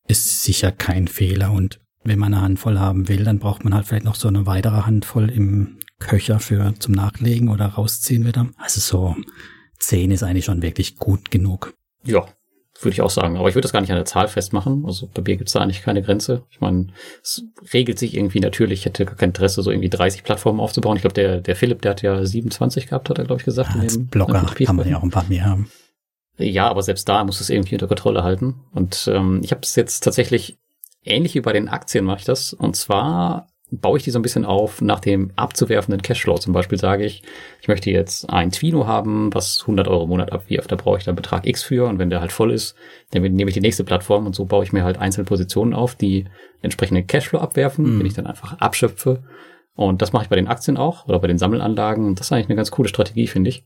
ist 0.07 0.43
sicher 0.43 0.71
kein 0.71 1.07
Fehler. 1.07 1.51
Und 1.53 1.79
wenn 2.03 2.19
man 2.19 2.33
eine 2.33 2.43
Handvoll 2.43 2.79
haben 2.79 3.07
will, 3.07 3.23
dann 3.23 3.39
braucht 3.39 3.63
man 3.63 3.73
halt 3.73 3.87
vielleicht 3.87 4.05
noch 4.05 4.15
so 4.15 4.27
eine 4.27 4.45
weitere 4.45 4.81
Handvoll 4.81 5.29
im 5.29 5.77
Köcher 5.99 6.39
für 6.39 6.73
zum 6.79 6.93
Nachlegen 6.93 7.49
oder 7.49 7.67
rausziehen 7.67 8.25
wieder. 8.25 8.47
Also 8.57 8.79
so 8.81 9.15
10 9.79 10.11
ist 10.11 10.23
eigentlich 10.23 10.45
schon 10.45 10.61
wirklich 10.61 10.97
gut 10.97 11.31
genug. 11.31 11.73
Ja, 12.03 12.25
würde 12.81 12.93
ich 12.93 13.01
auch 13.01 13.09
sagen. 13.09 13.37
Aber 13.37 13.49
ich 13.49 13.55
würde 13.55 13.63
das 13.63 13.73
gar 13.73 13.81
nicht 13.81 13.91
an 13.91 13.97
der 13.97 14.05
Zahl 14.05 14.27
festmachen. 14.27 14.85
Also 14.85 15.09
bei 15.13 15.21
mir 15.21 15.37
gibt 15.37 15.49
es 15.49 15.53
da 15.53 15.59
eigentlich 15.59 15.81
keine 15.81 16.01
Grenze. 16.01 16.43
Ich 16.49 16.61
meine, 16.61 16.87
es 17.21 17.43
regelt 17.73 17.99
sich 17.99 18.15
irgendwie 18.15 18.39
natürlich. 18.39 18.79
Ich 18.79 18.85
hätte 18.85 19.05
gar 19.05 19.15
kein 19.15 19.29
Interesse, 19.29 19.61
so 19.61 19.71
irgendwie 19.71 19.89
30 19.89 20.23
Plattformen 20.23 20.59
aufzubauen. 20.59 20.95
Ich 20.95 21.01
glaube, 21.01 21.13
der, 21.13 21.41
der 21.41 21.55
Philipp, 21.55 21.81
der 21.81 21.91
hat 21.91 22.01
ja 22.01 22.23
27 22.23 22.87
gehabt, 22.87 23.09
hat 23.09 23.17
er, 23.17 23.25
glaube 23.25 23.41
ich, 23.41 23.45
gesagt. 23.45 23.75
Ja, 23.75 23.81
als 23.81 23.93
dem, 23.93 24.07
Blogger 24.07 24.45
kann 24.65 24.75
man 24.75 24.87
ja 24.87 24.97
auch 24.97 25.03
ein 25.03 25.11
paar 25.11 25.25
mehr 25.27 25.45
haben. 25.45 25.69
Ja, 26.37 26.69
aber 26.69 26.83
selbst 26.83 27.09
da 27.09 27.23
muss 27.25 27.41
es 27.41 27.49
irgendwie 27.49 27.75
unter 27.75 27.87
Kontrolle 27.87 28.23
halten. 28.23 28.61
Und 28.71 29.09
ähm, 29.13 29.41
ich 29.43 29.51
habe 29.51 29.61
es 29.63 29.75
jetzt 29.75 30.01
tatsächlich 30.01 30.57
ähnlich 31.03 31.35
wie 31.35 31.41
bei 31.41 31.53
den 31.53 31.67
Aktien 31.67 32.05
mache 32.05 32.19
ich 32.19 32.25
das. 32.25 32.53
Und 32.53 32.75
zwar 32.75 33.49
baue 33.71 33.97
ich 33.97 34.03
die 34.03 34.11
so 34.11 34.19
ein 34.19 34.23
bisschen 34.23 34.45
auf 34.45 34.81
nach 34.81 34.99
dem 34.99 35.31
abzuwerfenden 35.35 36.01
Cashflow. 36.01 36.37
Zum 36.37 36.53
Beispiel 36.53 36.79
sage 36.79 37.05
ich, 37.05 37.21
ich 37.61 37.67
möchte 37.67 37.91
jetzt 37.91 38.29
ein 38.29 38.51
Twino 38.51 38.87
haben, 38.87 39.33
was 39.33 39.61
100 39.61 39.87
Euro 39.87 40.03
im 40.03 40.09
Monat 40.09 40.31
abwirft. 40.31 40.71
Da 40.71 40.75
brauche 40.75 40.97
ich 40.97 41.03
dann 41.03 41.15
Betrag 41.15 41.45
X 41.45 41.63
für 41.63 41.87
und 41.87 41.99
wenn 41.99 42.09
der 42.09 42.21
halt 42.21 42.31
voll 42.31 42.51
ist, 42.51 42.75
dann 43.11 43.21
nehme 43.21 43.49
ich 43.49 43.53
die 43.53 43.61
nächste 43.61 43.83
Plattform 43.83 44.25
und 44.25 44.35
so 44.35 44.45
baue 44.45 44.63
ich 44.63 44.73
mir 44.73 44.83
halt 44.83 44.97
einzelne 44.97 45.25
Positionen 45.25 45.73
auf, 45.73 45.95
die 45.95 46.25
entsprechenden 46.61 47.05
Cashflow 47.05 47.39
abwerfen, 47.39 47.95
mhm. 47.95 47.97
den 47.99 48.07
ich 48.07 48.13
dann 48.13 48.27
einfach 48.27 48.59
abschöpfe. 48.59 49.23
Und 49.75 50.01
das 50.01 50.11
mache 50.13 50.23
ich 50.23 50.29
bei 50.29 50.35
den 50.35 50.47
Aktien 50.47 50.75
auch 50.75 51.07
oder 51.07 51.19
bei 51.19 51.27
den 51.27 51.37
Sammelanlagen. 51.37 52.05
Und 52.05 52.19
das 52.19 52.27
ist 52.27 52.33
eigentlich 52.33 52.49
eine 52.49 52.57
ganz 52.57 52.71
coole 52.71 52.89
Strategie, 52.89 53.27
finde 53.27 53.49
ich. 53.49 53.63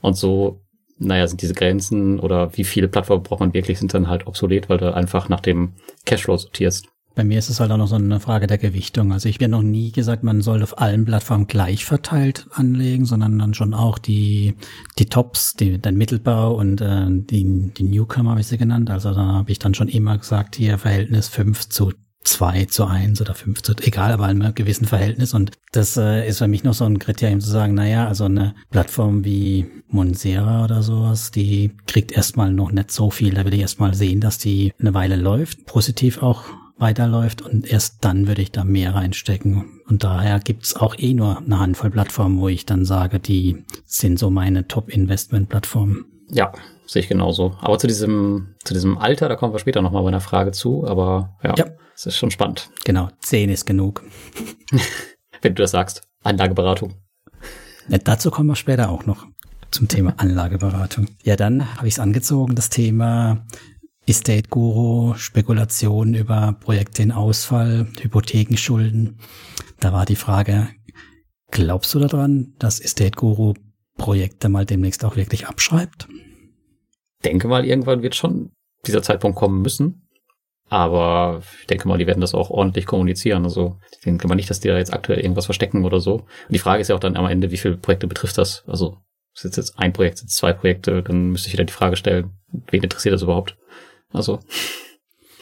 Und 0.00 0.16
so, 0.16 0.60
naja, 0.98 1.26
sind 1.26 1.42
diese 1.42 1.54
Grenzen 1.54 2.20
oder 2.20 2.56
wie 2.56 2.64
viele 2.64 2.88
Plattformen 2.88 3.22
braucht 3.22 3.40
man 3.40 3.54
wirklich, 3.54 3.78
sind 3.78 3.92
dann 3.92 4.08
halt 4.08 4.26
obsolet, 4.26 4.68
weil 4.68 4.78
du 4.78 4.94
einfach 4.94 5.28
nach 5.28 5.40
dem 5.40 5.72
Cashflow 6.04 6.36
sortierst. 6.36 6.88
Bei 7.16 7.24
mir 7.24 7.38
ist 7.38 7.48
es 7.48 7.60
halt 7.60 7.70
auch 7.70 7.78
noch 7.78 7.88
so 7.88 7.96
eine 7.96 8.20
Frage 8.20 8.46
der 8.46 8.58
Gewichtung. 8.58 9.10
Also 9.10 9.30
ich 9.30 9.36
habe 9.36 9.48
noch 9.48 9.62
nie 9.62 9.90
gesagt, 9.90 10.22
man 10.22 10.42
soll 10.42 10.62
auf 10.62 10.78
allen 10.78 11.06
Plattformen 11.06 11.46
gleich 11.46 11.86
verteilt 11.86 12.46
anlegen, 12.52 13.06
sondern 13.06 13.38
dann 13.38 13.54
schon 13.54 13.72
auch 13.72 13.98
die, 13.98 14.54
die 14.98 15.06
Tops, 15.06 15.54
die, 15.54 15.78
den 15.78 15.96
Mittelbau 15.96 16.54
und 16.54 16.82
äh, 16.82 17.06
die, 17.08 17.72
die 17.72 17.84
Newcomer 17.84 18.32
habe 18.32 18.40
ich 18.42 18.48
sie 18.48 18.58
genannt. 18.58 18.90
Also 18.90 19.14
da 19.14 19.24
habe 19.24 19.50
ich 19.50 19.58
dann 19.58 19.72
schon 19.72 19.88
immer 19.88 20.18
gesagt, 20.18 20.56
hier 20.56 20.76
Verhältnis 20.76 21.28
5 21.28 21.70
zu 21.70 21.94
2 22.24 22.66
zu 22.66 22.84
1 22.84 23.22
oder 23.22 23.34
5 23.34 23.62
zu, 23.62 23.72
egal, 23.80 24.12
aber 24.12 24.28
in 24.28 24.42
einem 24.42 24.54
gewissen 24.54 24.84
Verhältnis. 24.84 25.32
Und 25.32 25.52
das 25.72 25.96
äh, 25.96 26.28
ist 26.28 26.38
für 26.38 26.48
mich 26.48 26.64
noch 26.64 26.74
so 26.74 26.84
ein 26.84 26.98
Kriterium 26.98 27.40
zu 27.40 27.50
sagen, 27.50 27.72
naja, 27.72 28.08
also 28.08 28.24
eine 28.24 28.54
Plattform 28.70 29.24
wie 29.24 29.66
Monsera 29.88 30.64
oder 30.64 30.82
sowas, 30.82 31.30
die 31.30 31.72
kriegt 31.86 32.12
erstmal 32.12 32.52
noch 32.52 32.72
nicht 32.72 32.90
so 32.90 33.10
viel. 33.10 33.32
Da 33.32 33.46
will 33.46 33.54
ich 33.54 33.60
erstmal 33.60 33.94
sehen, 33.94 34.20
dass 34.20 34.36
die 34.36 34.74
eine 34.78 34.92
Weile 34.92 35.16
läuft, 35.16 35.64
positiv 35.64 36.22
auch 36.22 36.44
weiterläuft 36.78 37.42
und 37.42 37.66
erst 37.66 38.04
dann 38.04 38.26
würde 38.26 38.42
ich 38.42 38.52
da 38.52 38.64
mehr 38.64 38.94
reinstecken. 38.94 39.80
Und 39.88 40.04
daher 40.04 40.40
gibt's 40.40 40.76
auch 40.76 40.94
eh 40.98 41.14
nur 41.14 41.38
eine 41.38 41.58
Handvoll 41.58 41.90
Plattformen, 41.90 42.40
wo 42.40 42.48
ich 42.48 42.66
dann 42.66 42.84
sage, 42.84 43.18
die 43.18 43.64
sind 43.84 44.18
so 44.18 44.30
meine 44.30 44.68
Top-Investment-Plattformen. 44.68 46.04
Ja, 46.30 46.52
sehe 46.86 47.02
ich 47.02 47.08
genauso. 47.08 47.56
Aber 47.60 47.78
zu 47.78 47.86
diesem, 47.86 48.54
zu 48.64 48.74
diesem 48.74 48.98
Alter, 48.98 49.28
da 49.28 49.36
kommen 49.36 49.54
wir 49.54 49.58
später 49.58 49.80
nochmal 49.80 50.02
bei 50.02 50.08
einer 50.08 50.20
Frage 50.20 50.52
zu, 50.52 50.86
aber 50.86 51.36
ja, 51.42 51.54
ja. 51.56 51.64
es 51.94 52.06
ist 52.06 52.16
schon 52.16 52.30
spannend. 52.30 52.70
Genau, 52.84 53.08
zehn 53.20 53.48
ist 53.48 53.64
genug. 53.64 54.02
Wenn 55.42 55.54
du 55.54 55.62
das 55.62 55.70
sagst. 55.70 56.02
Anlageberatung. 56.22 56.94
Ja, 57.88 57.98
dazu 57.98 58.30
kommen 58.30 58.48
wir 58.48 58.56
später 58.56 58.90
auch 58.90 59.06
noch 59.06 59.26
zum 59.70 59.88
Thema 59.88 60.14
Anlageberatung. 60.16 61.08
Ja, 61.22 61.36
dann 61.36 61.76
habe 61.76 61.86
ich 61.86 61.94
es 61.94 62.00
angezogen, 62.00 62.54
das 62.54 62.68
Thema 62.68 63.46
Estate 64.06 64.48
Guru, 64.48 65.14
Spekulationen 65.14 66.14
über 66.14 66.56
Projekte 66.60 67.02
in 67.02 67.10
Ausfall, 67.10 67.88
Hypothekenschulden. 68.00 69.18
Da 69.80 69.92
war 69.92 70.06
die 70.06 70.16
Frage, 70.16 70.68
glaubst 71.50 71.92
du 71.92 71.98
daran, 71.98 72.54
dass 72.58 72.78
Estate 72.78 73.16
Guru 73.16 73.54
Projekte 73.96 74.48
mal 74.48 74.64
demnächst 74.64 75.04
auch 75.04 75.16
wirklich 75.16 75.48
abschreibt? 75.48 76.06
Denke 77.24 77.48
mal, 77.48 77.64
irgendwann 77.64 78.02
wird 78.02 78.14
schon 78.14 78.52
dieser 78.86 79.02
Zeitpunkt 79.02 79.36
kommen 79.36 79.62
müssen. 79.62 80.06
Aber 80.68 81.42
ich 81.60 81.66
denke 81.66 81.88
mal, 81.88 81.98
die 81.98 82.06
werden 82.06 82.20
das 82.20 82.34
auch 82.34 82.50
ordentlich 82.50 82.86
kommunizieren. 82.86 83.44
Also 83.44 83.78
ich 83.92 84.00
denke 84.00 84.28
mal 84.28 84.34
nicht, 84.34 84.50
dass 84.50 84.60
die 84.60 84.68
da 84.68 84.76
jetzt 84.76 84.92
aktuell 84.92 85.20
irgendwas 85.20 85.46
verstecken 85.46 85.84
oder 85.84 86.00
so. 86.00 86.14
Und 86.14 86.50
die 86.50 86.58
Frage 86.58 86.80
ist 86.80 86.88
ja 86.88 86.94
auch 86.94 87.00
dann 87.00 87.16
am 87.16 87.26
Ende, 87.26 87.50
wie 87.50 87.56
viele 87.56 87.76
Projekte 87.76 88.06
betrifft 88.06 88.38
das? 88.38 88.64
Also 88.66 88.98
ist 89.34 89.56
jetzt 89.56 89.78
ein 89.78 89.92
Projekt, 89.92 90.18
sind 90.18 90.30
zwei 90.30 90.52
Projekte, 90.52 91.02
dann 91.02 91.30
müsste 91.30 91.48
ich 91.48 91.52
wieder 91.52 91.64
die 91.64 91.72
Frage 91.72 91.96
stellen, 91.96 92.30
wen 92.70 92.82
interessiert 92.82 93.14
das 93.14 93.22
überhaupt? 93.22 93.56
Also. 94.12 94.40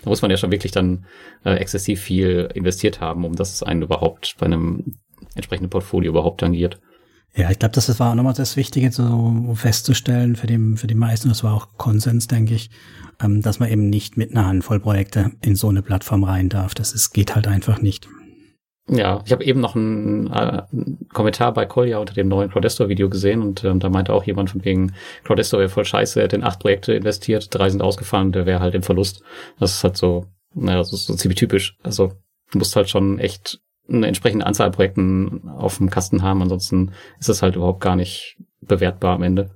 Da 0.03 0.11
muss 0.11 0.21
man 0.21 0.31
ja 0.31 0.37
schon 0.37 0.53
wirklich 0.53 0.73
dann 0.73 1.07
äh, 1.45 1.55
exzessiv 1.55 2.01
viel 2.01 2.51
investiert 2.55 3.01
haben, 3.01 3.25
um 3.25 3.37
das 3.37 3.63
einen 3.63 3.81
überhaupt 3.83 4.37
bei 4.39 4.45
einem 4.45 4.99
entsprechenden 5.35 5.71
Portfolio 5.71 6.11
überhaupt 6.11 6.41
tangiert. 6.41 6.79
Ja, 7.35 7.51
ich 7.51 7.59
glaube, 7.59 7.75
das 7.75 7.99
war 7.99 8.11
auch 8.11 8.15
nochmal 8.15 8.35
das 8.35 8.57
Wichtige, 8.57 8.93
so 8.93 9.55
festzustellen 9.55 10.37
für 10.37 10.47
die, 10.47 10.77
für 10.77 10.87
die 10.87 10.95
meisten, 10.95 11.29
das 11.31 11.43
war 11.43 11.55
auch 11.55 11.77
Konsens, 11.79 12.29
denke 12.29 12.55
ich, 12.55 12.71
ähm, 13.21 13.43
dass 13.43 13.59
man 13.59 13.71
eben 13.71 13.89
nicht 13.89 14.17
mit 14.17 14.31
einer 14.31 14.47
Handvoll 14.47 14.79
Projekte 14.79 15.33
in 15.41 15.57
so 15.57 15.69
eine 15.69 15.83
Plattform 15.83 16.23
rein 16.23 16.49
darf. 16.49 16.75
Das 16.75 16.93
ist, 16.93 17.13
geht 17.13 17.35
halt 17.35 17.49
einfach 17.49 17.81
nicht. 17.81 18.09
Ja, 18.87 19.23
ich 19.25 19.33
habe 19.33 19.45
eben 19.45 19.61
noch 19.61 19.75
einen, 19.75 20.27
äh, 20.27 20.63
einen, 20.71 21.09
Kommentar 21.13 21.55
bei 21.55 21.65
Kolja 21.65 21.99
unter 21.99 22.13
dem 22.13 22.29
neuen 22.29 22.51
Crowdestor-Video 22.51 23.09
gesehen 23.09 23.41
und 23.41 23.65
ähm, 23.65 23.81
da 23.81 23.89
meinte 23.89 24.13
auch 24.13 24.25
jemand 24.25 24.51
von 24.51 24.65
wegen, 24.65 24.93
Crowdestor 25.25 25.61
wäre 25.61 25.71
voll 25.71 25.87
scheiße, 25.87 26.21
er 26.21 26.25
hat 26.25 26.35
in 26.35 26.45
acht 26.45 26.61
Projekte 26.61 26.93
investiert, 26.93 27.49
drei 27.51 27.71
sind 27.71 27.81
ausgefallen, 27.81 28.33
der 28.33 28.45
wäre 28.45 28.61
halt 28.61 28.75
im 28.75 28.83
Verlust. 28.83 29.23
Das 29.59 29.73
ist 29.73 29.85
halt 29.85 29.97
so, 29.97 30.27
naja, 30.55 30.79
das 30.79 30.93
ist 30.93 31.07
so 31.07 31.15
ziemlich 31.15 31.39
typisch. 31.39 31.79
Also 31.83 32.13
du 32.53 32.59
musst 32.59 32.77
halt 32.77 32.91
schon 32.91 33.19
echt 33.19 33.61
eine 33.89 34.07
entsprechende 34.07 34.45
Anzahl 34.45 34.67
an 34.67 34.73
Projekten 34.73 35.49
auf 35.49 35.79
dem 35.79 35.89
Kasten 35.89 36.23
haben, 36.23 36.43
ansonsten 36.43 36.93
ist 37.19 37.31
es 37.31 37.41
halt 37.41 37.57
überhaupt 37.57 37.81
gar 37.81 37.97
nicht 37.97 38.37
bewertbar 38.61 39.15
am 39.15 39.23
Ende. 39.23 39.51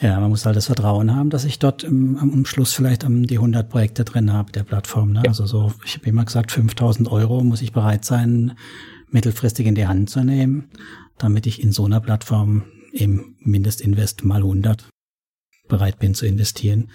Ja, 0.00 0.18
man 0.18 0.30
muss 0.30 0.46
halt 0.46 0.56
das 0.56 0.66
Vertrauen 0.66 1.14
haben, 1.14 1.28
dass 1.28 1.44
ich 1.44 1.58
dort 1.58 1.84
im, 1.84 2.16
am 2.16 2.46
Schluss 2.46 2.72
vielleicht 2.72 3.04
um, 3.04 3.26
die 3.26 3.36
100 3.36 3.68
Projekte 3.68 4.04
drin 4.04 4.32
habe 4.32 4.50
der 4.50 4.62
Plattform. 4.62 5.12
Ne? 5.12 5.22
Ja. 5.24 5.28
Also 5.28 5.44
so, 5.44 5.74
ich 5.84 5.96
habe 5.96 6.06
immer 6.06 6.24
gesagt, 6.24 6.52
5000 6.52 7.10
Euro 7.12 7.44
muss 7.44 7.60
ich 7.60 7.72
bereit 7.72 8.04
sein, 8.04 8.56
mittelfristig 9.10 9.66
in 9.66 9.74
die 9.74 9.86
Hand 9.86 10.08
zu 10.08 10.24
nehmen, 10.24 10.70
damit 11.18 11.46
ich 11.46 11.62
in 11.62 11.72
so 11.72 11.84
einer 11.84 12.00
Plattform 12.00 12.64
im 12.92 13.36
Mindestinvest 13.40 14.24
mal 14.24 14.38
100 14.38 14.88
bereit 15.68 15.98
bin 15.98 16.14
zu 16.14 16.26
investieren. 16.26 16.90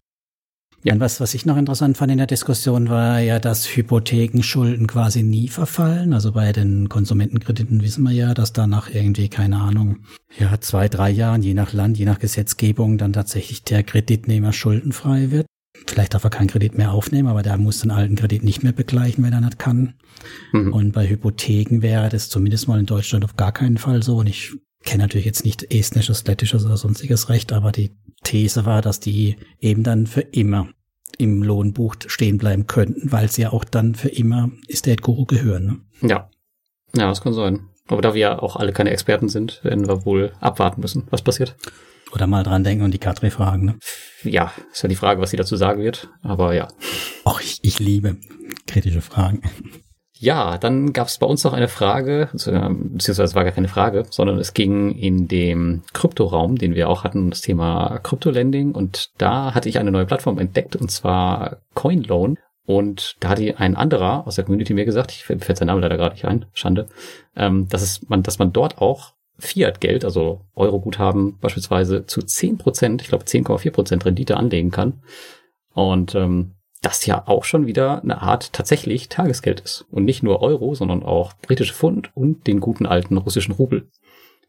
Ja, 0.85 0.93
und 0.93 0.99
was, 0.99 1.19
was 1.19 1.33
ich 1.33 1.47
noch 1.47 1.57
interessant 1.57 1.97
fand 1.97 2.11
in 2.11 2.19
der 2.19 2.27
Diskussion 2.27 2.89
war 2.89 3.19
ja, 3.19 3.39
dass 3.39 3.65
Hypothekenschulden 3.75 4.85
quasi 4.85 5.23
nie 5.23 5.47
verfallen. 5.47 6.13
Also 6.13 6.33
bei 6.33 6.51
den 6.51 6.89
Konsumentenkrediten 6.89 7.81
wissen 7.81 8.03
wir 8.03 8.11
ja, 8.11 8.35
dass 8.35 8.53
da 8.53 8.67
nach 8.67 8.87
irgendwie, 8.93 9.27
keine 9.27 9.57
Ahnung, 9.57 9.97
ja, 10.37 10.61
zwei, 10.61 10.87
drei 10.87 11.09
Jahren, 11.09 11.41
je 11.41 11.55
nach 11.55 11.73
Land, 11.73 11.97
je 11.97 12.05
nach 12.05 12.19
Gesetzgebung, 12.19 12.99
dann 12.99 13.13
tatsächlich 13.13 13.63
der 13.63 13.81
Kreditnehmer 13.81 14.53
schuldenfrei 14.53 15.31
wird. 15.31 15.47
Vielleicht 15.87 16.13
darf 16.13 16.23
er 16.23 16.29
keinen 16.29 16.49
Kredit 16.49 16.77
mehr 16.77 16.91
aufnehmen, 16.91 17.29
aber 17.29 17.41
der 17.41 17.57
muss 17.57 17.79
den 17.79 17.89
alten 17.89 18.15
Kredit 18.15 18.43
nicht 18.43 18.61
mehr 18.61 18.71
begleichen, 18.71 19.23
wenn 19.23 19.33
er 19.33 19.41
nicht 19.41 19.57
kann. 19.57 19.95
Mhm. 20.51 20.71
Und 20.71 20.91
bei 20.91 21.09
Hypotheken 21.09 21.81
wäre 21.81 22.09
das 22.09 22.29
zumindest 22.29 22.67
mal 22.67 22.79
in 22.79 22.85
Deutschland 22.85 23.25
auf 23.25 23.35
gar 23.35 23.51
keinen 23.51 23.79
Fall 23.79 24.03
so. 24.03 24.17
Und 24.17 24.27
ich 24.27 24.53
kenne 24.85 25.03
natürlich 25.03 25.25
jetzt 25.25 25.43
nicht 25.43 25.73
estnisches, 25.73 26.25
lettisches 26.25 26.65
oder 26.65 26.77
sonstiges 26.77 27.29
Recht, 27.29 27.51
aber 27.51 27.71
die 27.71 27.91
These 28.23 28.65
war, 28.65 28.81
dass 28.81 28.99
die 28.99 29.35
eben 29.59 29.83
dann 29.83 30.07
für 30.07 30.21
immer 30.21 30.69
im 31.17 31.43
Lohnbuch 31.43 31.95
stehen 32.07 32.37
bleiben 32.37 32.67
könnten, 32.67 33.11
weil 33.11 33.29
sie 33.29 33.43
ja 33.43 33.53
auch 33.53 33.63
dann 33.63 33.95
für 33.95 34.09
immer 34.09 34.49
Estate 34.67 35.01
Guru 35.01 35.25
gehören. 35.25 35.65
Ne? 36.01 36.09
Ja. 36.09 36.29
Ja, 36.95 37.07
das 37.07 37.21
kann 37.21 37.33
sein. 37.33 37.67
Aber 37.87 38.01
da 38.01 38.13
wir 38.13 38.21
ja 38.21 38.39
auch 38.39 38.55
alle 38.55 38.73
keine 38.73 38.89
Experten 38.89 39.29
sind, 39.29 39.63
werden 39.63 39.87
wir 39.87 40.05
wohl 40.05 40.33
abwarten 40.39 40.81
müssen, 40.81 41.07
was 41.09 41.21
passiert. 41.21 41.55
Oder 42.11 42.27
mal 42.27 42.43
dran 42.43 42.63
denken 42.63 42.83
und 42.83 42.91
die 42.91 42.99
Katri 42.99 43.29
fragen. 43.29 43.65
Ne? 43.65 43.79
Ja, 44.23 44.51
ist 44.71 44.83
ja 44.83 44.89
die 44.89 44.95
Frage, 44.95 45.21
was 45.21 45.31
sie 45.31 45.37
dazu 45.37 45.55
sagen 45.55 45.81
wird. 45.81 46.09
Aber 46.21 46.53
ja. 46.53 46.67
Ach, 47.25 47.41
ich, 47.41 47.59
ich 47.63 47.79
liebe 47.79 48.17
kritische 48.67 49.01
Fragen. 49.01 49.41
Ja, 50.25 50.57
dann 50.57 50.91
gab 50.91 51.05
es 51.05 51.19
bei 51.19 51.27
uns 51.27 51.43
noch 51.43 51.53
eine 51.53 51.67
Frage, 51.67 52.29
beziehungsweise 52.31 53.21
es 53.21 53.35
war 53.35 53.43
gar 53.43 53.53
keine 53.53 53.67
Frage, 53.67 54.07
sondern 54.09 54.39
es 54.39 54.55
ging 54.55 54.89
in 54.89 55.27
dem 55.27 55.83
Kryptoraum, 55.93 56.57
den 56.57 56.73
wir 56.73 56.89
auch 56.89 57.03
hatten, 57.03 57.29
das 57.29 57.41
Thema 57.41 57.99
Kryptolending. 58.01 58.71
Und 58.71 59.11
da 59.19 59.53
hatte 59.53 59.69
ich 59.69 59.77
eine 59.77 59.91
neue 59.91 60.07
Plattform 60.07 60.39
entdeckt, 60.39 60.75
und 60.75 60.89
zwar 60.89 61.57
CoinLoan. 61.75 62.39
Und 62.65 63.17
da 63.19 63.29
hatte 63.29 63.59
ein 63.59 63.75
anderer 63.75 64.25
aus 64.25 64.33
der 64.33 64.45
Community 64.45 64.73
mir 64.73 64.85
gesagt, 64.85 65.11
ich 65.11 65.25
fällt 65.25 65.57
sein 65.57 65.67
Name 65.67 65.81
leider 65.81 65.97
gerade 65.97 66.15
nicht 66.15 66.25
ein, 66.25 66.47
Schande, 66.53 66.87
ähm, 67.35 67.67
dass, 67.69 67.83
es, 67.83 68.09
man, 68.09 68.23
dass 68.23 68.39
man 68.39 68.51
dort 68.51 68.79
auch 68.79 69.13
Fiat-Geld, 69.37 70.03
also 70.05 70.41
Euro-Guthaben 70.55 71.37
beispielsweise 71.37 72.07
zu 72.07 72.21
10%, 72.21 72.99
ich 72.99 73.09
glaube 73.09 73.25
10,4% 73.25 74.03
Rendite 74.03 74.37
anlegen 74.37 74.71
kann. 74.71 75.03
Und 75.75 76.15
ähm, 76.15 76.55
das 76.85 77.05
ja 77.05 77.27
auch 77.27 77.43
schon 77.43 77.65
wieder 77.65 78.03
eine 78.03 78.21
Art 78.21 78.53
tatsächlich 78.53 79.09
Tagesgeld 79.09 79.59
ist. 79.59 79.85
Und 79.89 80.05
nicht 80.05 80.21
nur 80.21 80.41
Euro, 80.41 80.75
sondern 80.75 81.03
auch 81.03 81.33
britische 81.33 81.73
Pfund 81.73 82.11
und 82.15 82.45
den 82.47 82.59
guten 82.59 82.85
alten 82.85 83.17
russischen 83.17 83.53
Rubel. 83.53 83.89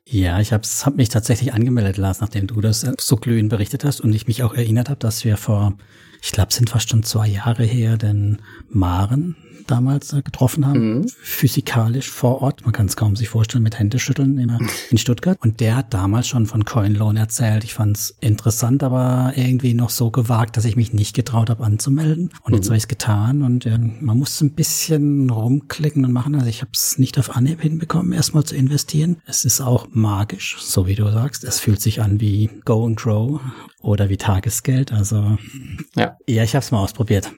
Ja, 0.08 0.38
ich 0.38 0.52
habe 0.52 0.62
hab 0.84 0.96
mich 0.96 1.08
tatsächlich 1.08 1.52
angemeldet, 1.52 1.96
Lars, 1.96 2.20
nachdem 2.20 2.46
du 2.46 2.60
das 2.60 2.86
so 2.98 3.16
glühend 3.16 3.48
berichtet 3.48 3.84
hast 3.84 4.00
und 4.00 4.12
ich 4.12 4.28
mich 4.28 4.44
auch 4.44 4.54
erinnert 4.54 4.88
habe, 4.88 5.00
dass 5.00 5.24
wir 5.24 5.36
vor, 5.36 5.74
ich 6.22 6.30
glaube, 6.30 6.52
sind 6.52 6.70
fast 6.70 6.90
schon 6.90 7.02
zwei 7.02 7.26
Jahre 7.26 7.64
her, 7.64 7.96
den 7.96 8.40
Maren, 8.68 9.36
damals 9.66 10.12
äh, 10.12 10.22
getroffen 10.22 10.66
haben, 10.66 10.98
mhm. 10.98 11.08
physikalisch 11.08 12.10
vor 12.10 12.42
Ort. 12.42 12.64
Man 12.64 12.72
kann 12.72 12.86
es 12.86 12.96
kaum 12.96 13.16
sich 13.16 13.28
vorstellen, 13.28 13.64
mit 13.64 13.78
Händeschütteln 13.78 14.38
in, 14.38 14.56
in 14.90 14.98
Stuttgart. 14.98 15.38
Und 15.40 15.60
der 15.60 15.76
hat 15.76 15.94
damals 15.94 16.28
schon 16.28 16.46
von 16.46 16.64
CoinLoan 16.64 17.16
erzählt. 17.16 17.64
Ich 17.64 17.74
fand 17.74 17.96
es 17.96 18.16
interessant, 18.20 18.82
aber 18.82 19.32
irgendwie 19.36 19.74
noch 19.74 19.90
so 19.90 20.10
gewagt, 20.10 20.56
dass 20.56 20.64
ich 20.64 20.76
mich 20.76 20.92
nicht 20.92 21.14
getraut 21.14 21.50
habe 21.50 21.64
anzumelden. 21.64 22.30
Und 22.42 22.52
mhm. 22.52 22.56
jetzt 22.56 22.66
habe 22.66 22.76
ich 22.76 22.84
es 22.84 22.88
getan 22.88 23.42
und 23.42 23.66
äh, 23.66 23.78
man 23.78 24.18
muss 24.18 24.40
ein 24.40 24.54
bisschen 24.54 25.30
rumklicken 25.30 26.04
und 26.04 26.12
machen. 26.12 26.34
Also 26.34 26.46
ich 26.46 26.60
habe 26.60 26.72
es 26.74 26.98
nicht 26.98 27.18
auf 27.18 27.36
Anhieb 27.36 27.60
hinbekommen, 27.60 28.12
erstmal 28.12 28.44
zu 28.44 28.54
investieren. 28.54 29.16
Es 29.26 29.44
ist 29.44 29.60
auch 29.60 29.88
magisch, 29.92 30.56
so 30.60 30.86
wie 30.86 30.94
du 30.94 31.10
sagst. 31.10 31.44
Es 31.44 31.60
fühlt 31.60 31.80
sich 31.80 32.00
an 32.00 32.20
wie 32.20 32.50
Go 32.64 32.86
and 32.86 32.96
Grow 32.96 33.40
oder 33.80 34.08
wie 34.08 34.16
Tagesgeld. 34.16 34.92
Also 34.92 35.38
ja, 35.94 36.16
ja 36.26 36.42
ich 36.42 36.54
habe 36.54 36.62
es 36.62 36.70
mal 36.70 36.80
ausprobiert 36.80 37.30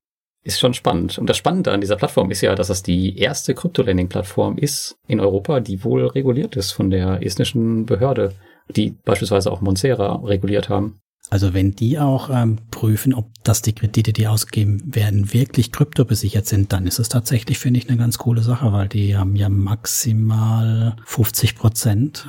ist 0.45 0.61
schon 0.61 0.75
spannend. 0.75 1.18
Und 1.18 1.28
das 1.28 1.37
Spannende 1.37 1.73
an 1.73 1.80
dieser 1.80 1.97
Plattform 1.97 2.30
ist 2.30 2.40
ja, 2.40 2.54
dass 2.54 2.71
es 2.71 2.83
die 2.83 3.18
erste 3.18 3.54
Krypto-Lending-Plattform 3.54 4.57
ist 4.57 4.97
in 5.07 5.21
Europa, 5.21 5.61
die 5.61 5.85
wohl 5.85 6.07
reguliert 6.07 6.57
ist 6.57 6.73
von 6.73 6.90
der 6.90 7.25
estnischen 7.25 7.87
Behörde, 7.87 8.33
die 8.68 8.97
beispielsweise 9.04 9.50
auch 9.50 9.61
Monsera 9.61 10.16
reguliert 10.25 10.68
haben. 10.68 11.00
Also 11.30 11.52
wenn 11.52 11.73
die 11.73 11.99
auch 11.99 12.30
ähm, 12.30 12.59
prüfen, 12.71 13.12
ob 13.12 13.26
das 13.45 13.61
die 13.61 13.75
Kredite, 13.75 14.14
die 14.14 14.26
ausgegeben 14.26 14.83
werden, 14.95 15.33
wirklich 15.35 15.73
kryptobesichert 15.73 16.47
sind, 16.47 16.73
dann 16.73 16.87
ist 16.87 16.99
es 16.99 17.11
tatsächlich, 17.11 17.59
finde 17.59 17.78
ich, 17.78 17.88
eine 17.88 17.99
ganz 17.99 18.16
coole 18.16 18.42
Sache, 18.42 18.73
weil 18.73 18.88
die 18.88 19.16
haben 19.16 19.37
ja 19.37 19.50
maximal 19.50 20.97
50 21.04 21.57
Prozent 21.57 22.26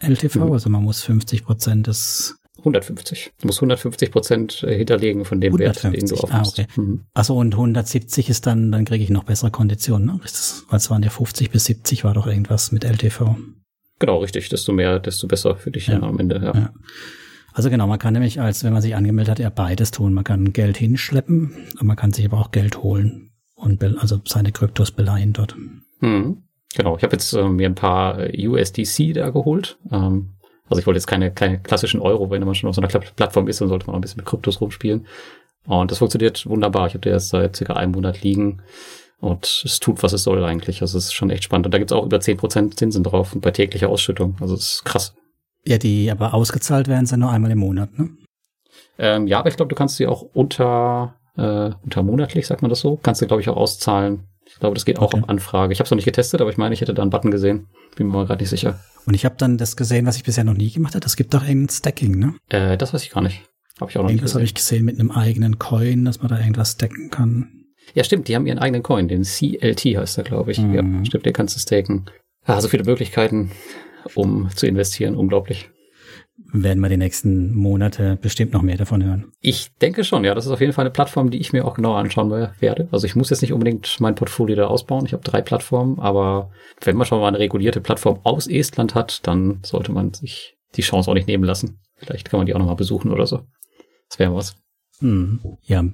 LTV, 0.00 0.36
mhm. 0.36 0.52
also 0.52 0.68
man 0.68 0.82
muss 0.82 1.02
50 1.02 1.44
Prozent 1.44 1.86
des 1.86 2.36
150. 2.64 3.32
Du 3.40 3.46
musst 3.46 3.58
150 3.58 4.10
Prozent 4.10 4.62
äh, 4.62 4.76
hinterlegen 4.76 5.24
von 5.24 5.40
dem 5.40 5.54
150. 5.54 5.84
Wert, 5.84 5.96
den 6.00 6.08
du 6.08 6.22
aufnimmst. 6.22 6.58
Ah, 6.58 6.62
okay. 6.62 6.80
Mhm. 6.80 7.04
Achso, 7.12 7.38
und 7.38 7.54
170 7.54 8.30
ist 8.30 8.46
dann, 8.46 8.72
dann 8.72 8.84
kriege 8.84 9.04
ich 9.04 9.10
noch 9.10 9.24
bessere 9.24 9.50
Konditionen, 9.50 10.06
ne? 10.06 10.20
Weil 10.20 10.78
es 10.78 10.90
waren 10.90 11.02
ja 11.02 11.10
50 11.10 11.50
bis 11.50 11.66
70 11.66 12.04
war 12.04 12.14
doch 12.14 12.26
irgendwas 12.26 12.72
mit 12.72 12.84
LTV. 12.84 13.36
Genau, 13.98 14.18
richtig. 14.18 14.48
Desto 14.48 14.72
mehr, 14.72 14.98
desto 14.98 15.28
besser 15.28 15.56
für 15.56 15.70
dich 15.70 15.86
ja. 15.86 16.02
am 16.02 16.18
Ende, 16.18 16.40
ja. 16.42 16.54
ja. 16.54 16.72
Also 17.52 17.70
genau, 17.70 17.86
man 17.86 18.00
kann 18.00 18.14
nämlich, 18.14 18.40
als 18.40 18.64
wenn 18.64 18.72
man 18.72 18.82
sich 18.82 18.96
angemeldet 18.96 19.30
hat, 19.30 19.38
ja 19.38 19.48
beides 19.48 19.92
tun. 19.92 20.12
Man 20.12 20.24
kann 20.24 20.52
Geld 20.52 20.76
hinschleppen, 20.76 21.54
man 21.80 21.96
kann 21.96 22.12
sich 22.12 22.24
aber 22.24 22.38
auch 22.38 22.50
Geld 22.50 22.82
holen 22.82 23.30
und 23.54 23.82
also 23.98 24.20
seine 24.26 24.50
Kryptos 24.50 24.90
beleihen 24.90 25.32
dort. 25.32 25.54
Hm. 26.00 26.42
Genau, 26.74 26.96
ich 26.96 27.04
habe 27.04 27.12
jetzt 27.12 27.32
äh, 27.32 27.48
mir 27.48 27.68
ein 27.68 27.76
paar 27.76 28.18
USDC 28.36 29.14
da 29.14 29.30
geholt. 29.30 29.78
Ähm, 29.92 30.33
also 30.68 30.80
ich 30.80 30.86
wollte 30.86 30.98
jetzt 30.98 31.06
keine, 31.06 31.30
keine 31.30 31.60
klassischen 31.60 32.00
Euro, 32.00 32.30
wenn 32.30 32.44
man 32.44 32.54
schon 32.54 32.68
auf 32.68 32.76
so 32.76 32.80
einer 32.80 32.88
Plattform 32.88 33.48
ist, 33.48 33.60
dann 33.60 33.68
sollte 33.68 33.86
man 33.86 33.94
auch 33.94 33.98
ein 33.98 34.02
bisschen 34.02 34.18
mit 34.18 34.26
Kryptos 34.26 34.60
rumspielen. 34.60 35.06
Und 35.66 35.90
das 35.90 35.98
funktioniert 35.98 36.46
wunderbar. 36.46 36.86
Ich 36.86 36.94
habe 36.94 37.08
jetzt 37.08 37.28
seit 37.28 37.56
circa 37.56 37.74
einem 37.74 37.92
Monat 37.92 38.22
liegen 38.22 38.62
und 39.20 39.62
es 39.64 39.80
tut, 39.80 40.02
was 40.02 40.12
es 40.12 40.24
soll 40.24 40.44
eigentlich. 40.44 40.82
Also 40.82 40.98
es 40.98 41.06
ist 41.06 41.14
schon 41.14 41.30
echt 41.30 41.44
spannend. 41.44 41.66
Und 41.66 41.72
da 41.74 41.78
gibt's 41.78 41.92
auch 41.92 42.04
über 42.04 42.20
zehn 42.20 42.36
Prozent 42.36 42.78
Zinsen 42.78 43.02
drauf 43.02 43.34
und 43.34 43.40
bei 43.40 43.50
täglicher 43.50 43.88
Ausschüttung. 43.88 44.36
Also 44.40 44.54
es 44.54 44.74
ist 44.74 44.84
krass. 44.84 45.14
Ja, 45.66 45.78
die 45.78 46.10
aber 46.10 46.34
ausgezahlt 46.34 46.88
werden 46.88 47.06
sie 47.06 47.16
nur 47.16 47.30
einmal 47.30 47.50
im 47.50 47.58
Monat, 47.58 47.98
ne? 47.98 48.10
Ähm, 48.98 49.26
ja, 49.26 49.38
aber 49.38 49.48
ich 49.48 49.56
glaube, 49.56 49.70
du 49.70 49.74
kannst 49.74 49.96
sie 49.96 50.06
auch 50.06 50.22
unter, 50.34 51.14
äh, 51.36 51.70
unter 51.82 52.02
monatlich, 52.02 52.46
sagt 52.46 52.62
man 52.62 52.68
das 52.68 52.80
so, 52.80 52.96
kannst 52.96 53.22
du, 53.22 53.26
glaube 53.26 53.40
ich, 53.40 53.48
auch 53.48 53.56
auszahlen. 53.56 54.24
Ich 54.46 54.58
glaube, 54.58 54.74
das 54.74 54.84
geht 54.84 54.98
auch 54.98 55.12
okay. 55.14 55.22
auf 55.22 55.28
Anfrage. 55.28 55.72
Ich 55.72 55.80
habe 55.80 55.86
es 55.86 55.90
noch 55.90 55.96
nicht 55.96 56.04
getestet, 56.04 56.40
aber 56.40 56.50
ich 56.50 56.56
meine, 56.56 56.74
ich 56.74 56.80
hätte 56.80 56.94
da 56.94 57.02
einen 57.02 57.10
Button 57.10 57.30
gesehen. 57.30 57.68
Bin 57.96 58.08
mir 58.08 58.12
mal 58.12 58.26
gerade 58.26 58.42
nicht 58.42 58.50
sicher. 58.50 58.80
Und 59.06 59.14
ich 59.14 59.24
habe 59.24 59.36
dann 59.38 59.58
das 59.58 59.76
gesehen, 59.76 60.06
was 60.06 60.16
ich 60.16 60.24
bisher 60.24 60.44
noch 60.44 60.54
nie 60.54 60.70
gemacht 60.70 60.94
habe. 60.94 61.04
Es 61.06 61.16
gibt 61.16 61.34
doch 61.34 61.42
irgendein 61.42 61.70
Stacking, 61.74 62.18
ne? 62.18 62.34
Äh, 62.48 62.76
das 62.76 62.92
weiß 62.92 63.02
ich 63.02 63.10
gar 63.10 63.22
nicht. 63.22 63.42
Habe 63.80 63.90
ich 63.90 63.98
auch 63.98 64.02
noch 64.02 64.10
nicht 64.10 64.22
gesehen. 64.22 64.34
habe 64.34 64.44
ich 64.44 64.54
gesehen 64.54 64.84
mit 64.84 64.98
einem 64.98 65.10
eigenen 65.10 65.58
Coin, 65.58 66.04
dass 66.04 66.20
man 66.20 66.28
da 66.28 66.38
irgendwas 66.38 66.72
stacken 66.72 67.10
kann. 67.10 67.64
Ja, 67.94 68.04
stimmt. 68.04 68.28
Die 68.28 68.34
haben 68.34 68.46
ihren 68.46 68.58
eigenen 68.58 68.82
Coin. 68.82 69.08
Den 69.08 69.22
CLT 69.22 69.84
heißt 69.96 70.18
er, 70.18 70.24
glaube 70.24 70.52
ich. 70.52 70.58
Mhm. 70.58 70.74
Ja, 70.74 71.04
stimmt. 71.04 71.26
Den 71.26 71.32
kannst 71.32 71.56
du 71.56 71.60
staken. 71.60 72.06
Ah, 72.44 72.60
so 72.60 72.68
viele 72.68 72.84
Möglichkeiten, 72.84 73.50
um 74.14 74.48
zu 74.54 74.66
investieren. 74.66 75.16
Unglaublich 75.16 75.70
werden 76.36 76.80
wir 76.80 76.88
die 76.88 76.96
nächsten 76.96 77.54
Monate 77.54 78.16
bestimmt 78.20 78.52
noch 78.52 78.62
mehr 78.62 78.76
davon 78.76 79.04
hören. 79.04 79.32
Ich 79.40 79.70
denke 79.80 80.04
schon, 80.04 80.24
ja. 80.24 80.34
Das 80.34 80.46
ist 80.46 80.52
auf 80.52 80.60
jeden 80.60 80.72
Fall 80.72 80.84
eine 80.84 80.90
Plattform, 80.92 81.30
die 81.30 81.38
ich 81.38 81.52
mir 81.52 81.64
auch 81.64 81.74
genauer 81.74 81.98
anschauen 81.98 82.30
werde. 82.30 82.88
Also 82.90 83.06
ich 83.06 83.14
muss 83.16 83.30
jetzt 83.30 83.42
nicht 83.42 83.52
unbedingt 83.52 84.00
mein 84.00 84.14
Portfolio 84.14 84.56
da 84.56 84.66
ausbauen. 84.66 85.06
Ich 85.06 85.12
habe 85.12 85.22
drei 85.22 85.42
Plattformen, 85.42 85.98
aber 85.98 86.50
wenn 86.80 86.96
man 86.96 87.06
schon 87.06 87.20
mal 87.20 87.28
eine 87.28 87.38
regulierte 87.38 87.80
Plattform 87.80 88.20
aus 88.24 88.46
Estland 88.46 88.94
hat, 88.94 89.26
dann 89.26 89.60
sollte 89.64 89.92
man 89.92 90.12
sich 90.12 90.56
die 90.74 90.82
Chance 90.82 91.10
auch 91.10 91.14
nicht 91.14 91.28
nehmen 91.28 91.44
lassen. 91.44 91.80
Vielleicht 91.96 92.30
kann 92.30 92.38
man 92.38 92.46
die 92.46 92.54
auch 92.54 92.58
nochmal 92.58 92.76
besuchen 92.76 93.12
oder 93.12 93.26
so. 93.26 93.42
Das 94.08 94.18
wäre 94.18 94.34
was. 94.34 94.56
Hm. 95.00 95.40
Ja, 95.62 95.84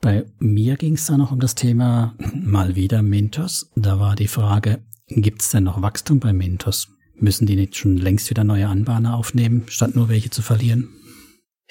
Bei 0.00 0.24
mir 0.38 0.76
ging 0.76 0.94
es 0.94 1.06
da 1.06 1.16
noch 1.16 1.30
um 1.32 1.40
das 1.40 1.54
Thema 1.54 2.14
mal 2.34 2.74
wieder 2.74 3.02
Mintos. 3.02 3.70
Da 3.76 4.00
war 4.00 4.14
die 4.16 4.28
Frage, 4.28 4.82
gibt 5.08 5.42
es 5.42 5.50
denn 5.50 5.64
noch 5.64 5.82
Wachstum 5.82 6.20
bei 6.20 6.32
Mintos? 6.32 6.88
Müssen 7.20 7.46
die 7.46 7.56
nicht 7.56 7.76
schon 7.76 7.96
längst 7.96 8.30
wieder 8.30 8.44
neue 8.44 8.68
Anbahner 8.68 9.16
aufnehmen, 9.16 9.64
statt 9.68 9.94
nur 9.94 10.08
welche 10.08 10.30
zu 10.30 10.42
verlieren? 10.42 10.88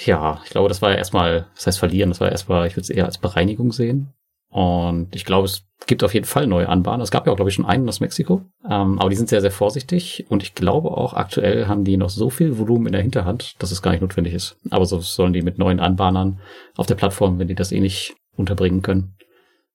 Ja, 0.06 0.42
ich 0.46 0.52
glaube, 0.52 0.70
das 0.70 0.82
war 0.82 0.92
ja 0.92 0.98
erstmal, 0.98 1.48
das 1.56 1.68
heißt 1.68 1.80
verlieren, 1.80 2.10
das 2.10 2.22
war 2.22 2.32
erstmal, 2.32 2.68
ich 2.68 2.74
würde 2.74 2.84
es 2.84 2.90
eher 2.90 3.06
als 3.06 3.18
Bereinigung 3.18 3.72
sehen. 3.72 4.14
Und 4.50 5.16
ich 5.16 5.26
glaube, 5.26 5.46
es 5.46 5.68
gibt 5.86 6.04
auf 6.04 6.14
jeden 6.14 6.26
Fall 6.26 6.48
neue 6.48 6.70
Anbahnen. 6.70 7.02
Es 7.02 7.12
gab 7.12 7.26
ja 7.26 7.32
auch, 7.32 7.36
glaube 7.36 7.50
ich, 7.50 7.56
schon 7.56 7.66
einen 7.66 7.88
aus 7.88 8.00
Mexiko. 8.00 8.42
Ähm, 8.64 9.00
aber 9.00 9.10
die 9.10 9.16
sind 9.16 9.30
sehr, 9.30 9.42
sehr 9.42 9.52
vorsichtig. 9.52 10.26
Und 10.30 10.42
ich 10.42 10.56
glaube 10.56 10.90
auch, 10.92 11.14
aktuell 11.14 11.68
haben 11.68 11.84
die 11.84 11.98
noch 11.98 12.10
so 12.10 12.30
viel 12.30 12.58
Volumen 12.58 12.88
in 12.88 12.94
der 12.94 13.02
Hinterhand, 13.02 13.56
dass 13.60 13.72
es 13.72 13.82
gar 13.82 13.92
nicht 13.92 14.02
notwendig 14.02 14.34
ist. 14.34 14.58
Aber 14.72 14.86
so 14.86 15.00
sollen 15.00 15.34
die 15.34 15.44
mit 15.44 15.60
neuen 15.60 15.80
Anbahnern 15.80 16.40
auf 16.76 16.88
der 16.88 16.96
Plattform, 16.96 17.38
wenn 17.38 17.48
die 17.48 17.56
das 17.56 17.72
eh 17.72 17.80
nicht 17.80 18.16
unterbringen 18.36 18.82
können. 18.82 19.16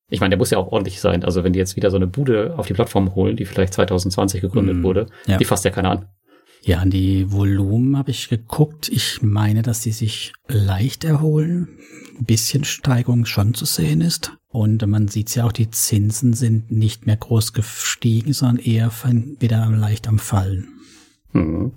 Ich 0.09 0.19
meine, 0.19 0.31
der 0.31 0.37
muss 0.37 0.51
ja 0.51 0.57
auch 0.57 0.71
ordentlich 0.71 1.01
sein. 1.01 1.23
Also 1.23 1.43
wenn 1.43 1.53
die 1.53 1.59
jetzt 1.59 1.75
wieder 1.75 1.89
so 1.89 1.97
eine 1.97 2.07
Bude 2.07 2.55
auf 2.57 2.67
die 2.67 2.73
Plattform 2.73 3.15
holen, 3.15 3.35
die 3.35 3.45
vielleicht 3.45 3.73
2020 3.73 4.41
gegründet 4.41 4.77
mm, 4.77 4.83
wurde, 4.83 5.07
ja. 5.25 5.37
die 5.37 5.45
fasst 5.45 5.65
ja 5.65 5.71
keiner 5.71 5.91
an. 5.91 6.05
Ja, 6.61 6.79
an 6.79 6.89
die 6.89 7.31
Volumen 7.31 7.97
habe 7.97 8.11
ich 8.11 8.27
geguckt. 8.27 8.89
Ich 8.89 9.21
meine, 9.21 9.61
dass 9.61 9.83
sie 9.83 9.91
sich 9.91 10.33
leicht 10.47 11.03
erholen. 11.03 11.77
Ein 12.19 12.25
bisschen 12.25 12.63
Steigung 12.63 13.25
schon 13.25 13.53
zu 13.53 13.65
sehen 13.65 14.01
ist. 14.01 14.31
Und 14.47 14.85
man 14.87 15.07
sieht 15.07 15.35
ja 15.35 15.45
auch, 15.45 15.51
die 15.51 15.69
Zinsen 15.69 16.33
sind 16.33 16.71
nicht 16.71 17.05
mehr 17.05 17.17
groß 17.17 17.53
gestiegen, 17.53 18.33
sondern 18.33 18.63
eher 18.65 18.91
wieder 19.39 19.69
leicht 19.69 20.07
am 20.07 20.17
Fallen. 20.17 20.69
Mhm. 21.33 21.73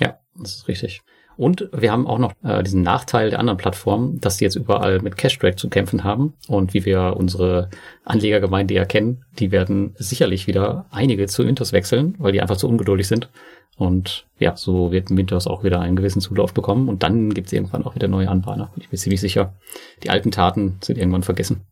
Ja, 0.00 0.18
das 0.36 0.56
ist 0.56 0.68
richtig. 0.68 1.02
Und 1.36 1.68
wir 1.72 1.90
haben 1.92 2.06
auch 2.06 2.18
noch 2.18 2.32
äh, 2.42 2.62
diesen 2.62 2.82
Nachteil 2.82 3.30
der 3.30 3.38
anderen 3.38 3.56
Plattformen, 3.56 4.20
dass 4.20 4.36
die 4.36 4.44
jetzt 4.44 4.56
überall 4.56 5.00
mit 5.00 5.16
Cash-Track 5.16 5.58
zu 5.58 5.68
kämpfen 5.68 6.04
haben. 6.04 6.34
Und 6.48 6.74
wie 6.74 6.84
wir 6.84 7.14
unsere 7.16 7.70
Anlegergemeinde 8.04 8.74
ja 8.74 8.84
kennen, 8.84 9.24
die 9.38 9.50
werden 9.50 9.94
sicherlich 9.96 10.46
wieder 10.46 10.86
einige 10.90 11.26
zu 11.26 11.42
Intos 11.42 11.72
wechseln, 11.72 12.14
weil 12.18 12.32
die 12.32 12.40
einfach 12.40 12.56
zu 12.56 12.68
ungeduldig 12.68 13.08
sind. 13.08 13.30
Und 13.76 14.26
ja, 14.38 14.56
so 14.56 14.92
wird 14.92 15.10
Mintos 15.10 15.46
auch 15.46 15.64
wieder 15.64 15.80
einen 15.80 15.96
gewissen 15.96 16.20
Zulauf 16.20 16.54
bekommen. 16.54 16.88
Und 16.88 17.02
dann 17.02 17.34
gibt 17.34 17.48
es 17.48 17.52
irgendwann 17.52 17.84
auch 17.84 17.94
wieder 17.94 18.08
neue 18.08 18.28
Anbahner. 18.28 18.70
Bin 18.74 18.84
ich 18.84 18.92
mir 18.92 18.98
ziemlich 18.98 19.20
sicher. 19.20 19.54
Die 20.02 20.10
alten 20.10 20.30
Taten 20.30 20.78
sind 20.82 20.98
irgendwann 20.98 21.22
vergessen. 21.22 21.62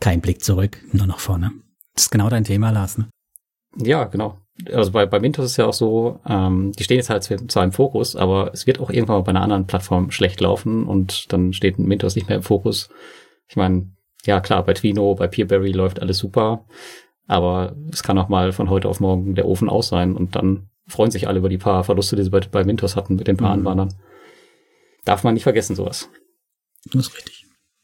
Kein 0.00 0.22
Blick 0.22 0.42
zurück, 0.42 0.78
nur 0.92 1.06
nach 1.06 1.18
vorne. 1.18 1.52
Das 1.94 2.04
ist 2.04 2.10
genau 2.10 2.30
dein 2.30 2.44
Thema, 2.44 2.70
Lars. 2.70 2.96
Ne? 2.96 3.08
Ja, 3.76 4.04
genau 4.04 4.38
also 4.72 4.92
bei, 4.92 5.06
bei 5.06 5.20
Mintos 5.20 5.44
ist 5.44 5.56
ja 5.56 5.66
auch 5.66 5.72
so, 5.74 6.20
ähm, 6.26 6.72
die 6.72 6.84
stehen 6.84 6.96
jetzt 6.96 7.10
halt 7.10 7.24
zwar 7.24 7.64
im 7.64 7.72
Fokus, 7.72 8.16
aber 8.16 8.50
es 8.52 8.66
wird 8.66 8.80
auch 8.80 8.90
irgendwann 8.90 9.16
mal 9.16 9.22
bei 9.22 9.30
einer 9.30 9.42
anderen 9.42 9.66
Plattform 9.66 10.10
schlecht 10.10 10.40
laufen 10.40 10.86
und 10.86 11.32
dann 11.32 11.52
steht 11.52 11.78
Mintos 11.78 12.16
nicht 12.16 12.28
mehr 12.28 12.36
im 12.36 12.42
Fokus. 12.42 12.88
Ich 13.48 13.56
meine, 13.56 13.90
ja 14.24 14.40
klar, 14.40 14.64
bei 14.64 14.74
Twino, 14.74 15.14
bei 15.14 15.28
Peerberry 15.28 15.72
läuft 15.72 16.00
alles 16.00 16.18
super, 16.18 16.64
aber 17.26 17.76
es 17.92 18.02
kann 18.02 18.18
auch 18.18 18.28
mal 18.28 18.52
von 18.52 18.70
heute 18.70 18.88
auf 18.88 19.00
morgen 19.00 19.34
der 19.34 19.46
Ofen 19.46 19.68
aus 19.68 19.88
sein 19.88 20.16
und 20.16 20.36
dann 20.36 20.68
freuen 20.86 21.10
sich 21.10 21.28
alle 21.28 21.38
über 21.38 21.48
die 21.48 21.58
paar 21.58 21.84
Verluste, 21.84 22.16
die 22.16 22.24
sie 22.24 22.30
bei, 22.30 22.40
bei 22.40 22.64
Mintos 22.64 22.96
hatten 22.96 23.16
mit 23.16 23.28
den 23.28 23.36
paar 23.36 23.50
mhm. 23.50 23.66
Anbahnern. 23.66 23.94
Darf 25.04 25.24
man 25.24 25.34
nicht 25.34 25.44
vergessen, 25.44 25.76
sowas. 25.76 26.10
Das 26.92 27.06
ist 27.06 27.16
richtig. 27.16 27.39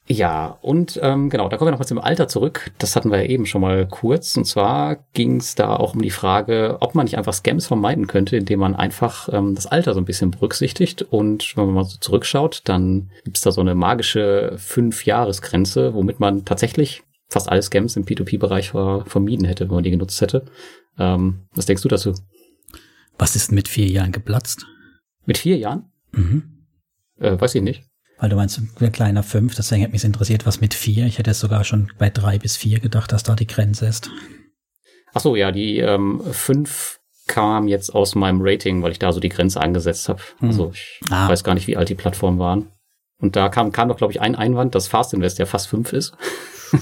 Ja, 0.08 0.56
und 0.62 1.00
ähm, 1.02 1.30
genau, 1.30 1.48
da 1.48 1.56
kommen 1.56 1.66
wir 1.66 1.72
nochmal 1.72 1.88
zum 1.88 1.98
Alter 1.98 2.28
zurück. 2.28 2.70
Das 2.78 2.94
hatten 2.94 3.10
wir 3.10 3.18
ja 3.18 3.28
eben 3.28 3.44
schon 3.44 3.60
mal 3.60 3.88
kurz. 3.88 4.36
Und 4.36 4.44
zwar 4.44 4.96
ging 5.14 5.38
es 5.38 5.56
da 5.56 5.74
auch 5.74 5.94
um 5.94 6.02
die 6.02 6.10
Frage, 6.10 6.76
ob 6.80 6.94
man 6.94 7.04
nicht 7.04 7.18
einfach 7.18 7.34
Scams 7.34 7.66
vermeiden 7.66 8.06
könnte, 8.06 8.36
indem 8.36 8.60
man 8.60 8.76
einfach 8.76 9.28
ähm, 9.32 9.56
das 9.56 9.66
Alter 9.66 9.94
so 9.94 10.00
ein 10.00 10.04
bisschen 10.04 10.30
berücksichtigt. 10.30 11.02
Und 11.02 11.56
wenn 11.56 11.66
man 11.66 11.74
mal 11.74 11.84
so 11.84 11.98
zurückschaut, 11.98 12.62
dann 12.66 13.10
gibt 13.24 13.36
es 13.36 13.42
da 13.42 13.50
so 13.50 13.60
eine 13.60 13.74
magische 13.74 14.54
Fünf-Jahres-Grenze, 14.58 15.94
womit 15.94 16.20
man 16.20 16.44
tatsächlich 16.44 17.02
fast 17.28 17.48
alle 17.48 17.62
Scams 17.62 17.96
im 17.96 18.04
P2P-Bereich 18.04 18.70
ver 18.70 19.04
vermieden 19.06 19.44
hätte, 19.44 19.68
wenn 19.68 19.74
man 19.74 19.84
die 19.84 19.90
genutzt 19.90 20.20
hätte. 20.20 20.44
Ähm, 21.00 21.48
was 21.52 21.66
denkst 21.66 21.82
du 21.82 21.88
dazu? 21.88 22.14
Was 23.18 23.34
ist 23.34 23.50
mit 23.50 23.66
vier 23.66 23.88
Jahren 23.88 24.12
geplatzt? 24.12 24.66
Mit 25.24 25.38
vier 25.38 25.56
Jahren? 25.56 25.90
Mhm. 26.12 26.66
Äh, 27.18 27.40
weiß 27.40 27.56
ich 27.56 27.62
nicht. 27.62 27.82
Weil 28.18 28.30
du 28.30 28.36
meinst, 28.36 28.58
ein 28.58 28.92
kleiner 28.92 29.22
fünf, 29.22 29.54
deswegen 29.54 29.82
hätte 29.82 29.92
mich 29.92 30.04
interessiert, 30.04 30.46
was 30.46 30.60
mit 30.60 30.72
vier. 30.72 31.06
Ich 31.06 31.18
hätte 31.18 31.34
sogar 31.34 31.64
schon 31.64 31.92
bei 31.98 32.08
drei 32.08 32.38
bis 32.38 32.56
vier 32.56 32.80
gedacht, 32.80 33.12
dass 33.12 33.22
da 33.22 33.34
die 33.34 33.46
Grenze 33.46 33.86
ist. 33.86 34.10
Ach 35.12 35.20
so, 35.20 35.36
ja, 35.36 35.52
die 35.52 35.78
ähm, 35.78 36.22
fünf 36.32 36.98
kam 37.26 37.68
jetzt 37.68 37.94
aus 37.94 38.14
meinem 38.14 38.38
Rating, 38.40 38.82
weil 38.82 38.92
ich 38.92 38.98
da 38.98 39.12
so 39.12 39.20
die 39.20 39.28
Grenze 39.28 39.60
angesetzt 39.60 40.08
habe. 40.08 40.22
Hm. 40.38 40.48
Also 40.48 40.70
ich 40.72 41.00
ah. 41.10 41.28
weiß 41.28 41.44
gar 41.44 41.54
nicht, 41.54 41.66
wie 41.66 41.76
alt 41.76 41.88
die 41.88 41.94
Plattformen 41.94 42.38
waren. 42.38 42.70
Und 43.18 43.36
da 43.36 43.48
kam, 43.48 43.72
kam 43.72 43.88
doch, 43.88 43.96
glaube 43.96 44.12
ich, 44.12 44.20
ein 44.20 44.34
Einwand, 44.34 44.74
dass 44.74 44.88
Fast 44.88 45.12
Invest 45.12 45.38
ja 45.38 45.46
fast 45.46 45.68
fünf 45.68 45.92
ist. 45.92 46.14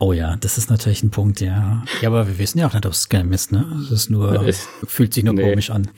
Oh 0.00 0.12
ja, 0.12 0.36
das 0.36 0.58
ist 0.58 0.70
natürlich 0.70 1.02
ein 1.02 1.10
Punkt, 1.10 1.40
ja. 1.40 1.82
Ja, 2.00 2.08
aber 2.08 2.28
wir 2.28 2.38
wissen 2.38 2.60
ja 2.60 2.68
auch 2.68 2.72
nicht, 2.72 2.86
ob 2.86 2.92
es 2.92 3.00
Scam 3.00 3.32
ist, 3.32 3.50
ne? 3.50 3.66
Es 3.82 3.90
ist 3.90 4.10
nur, 4.10 4.30
es, 4.46 4.68
fühlt 4.86 5.12
sich 5.12 5.24
nur 5.24 5.34
nee. 5.34 5.42
komisch 5.42 5.70
an 5.70 5.90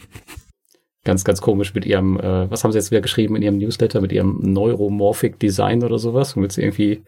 ganz, 1.04 1.24
ganz 1.24 1.40
komisch 1.40 1.74
mit 1.74 1.86
ihrem, 1.86 2.18
äh, 2.18 2.50
was 2.50 2.62
haben 2.62 2.72
sie 2.72 2.78
jetzt 2.78 2.90
wieder 2.90 3.00
geschrieben 3.00 3.36
in 3.36 3.42
ihrem 3.42 3.58
Newsletter, 3.58 4.00
mit 4.00 4.12
ihrem 4.12 4.38
Neuromorphic 4.42 5.38
Design 5.38 5.82
oder 5.82 5.98
sowas, 5.98 6.36
womit 6.36 6.52
sie 6.52 6.62
irgendwie, 6.62 7.02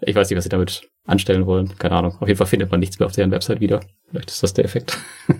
ich 0.00 0.14
weiß 0.14 0.28
nicht, 0.28 0.36
was 0.36 0.44
sie 0.44 0.50
damit 0.50 0.88
anstellen 1.06 1.46
wollen, 1.46 1.76
keine 1.78 1.96
Ahnung. 1.96 2.16
Auf 2.18 2.28
jeden 2.28 2.38
Fall 2.38 2.46
findet 2.46 2.70
man 2.70 2.80
nichts 2.80 2.98
mehr 2.98 3.06
auf 3.06 3.12
deren 3.12 3.30
Website 3.30 3.60
wieder. 3.60 3.80
Vielleicht 4.10 4.30
ist 4.30 4.42
das 4.42 4.54
der 4.54 4.64
Effekt. 4.64 4.98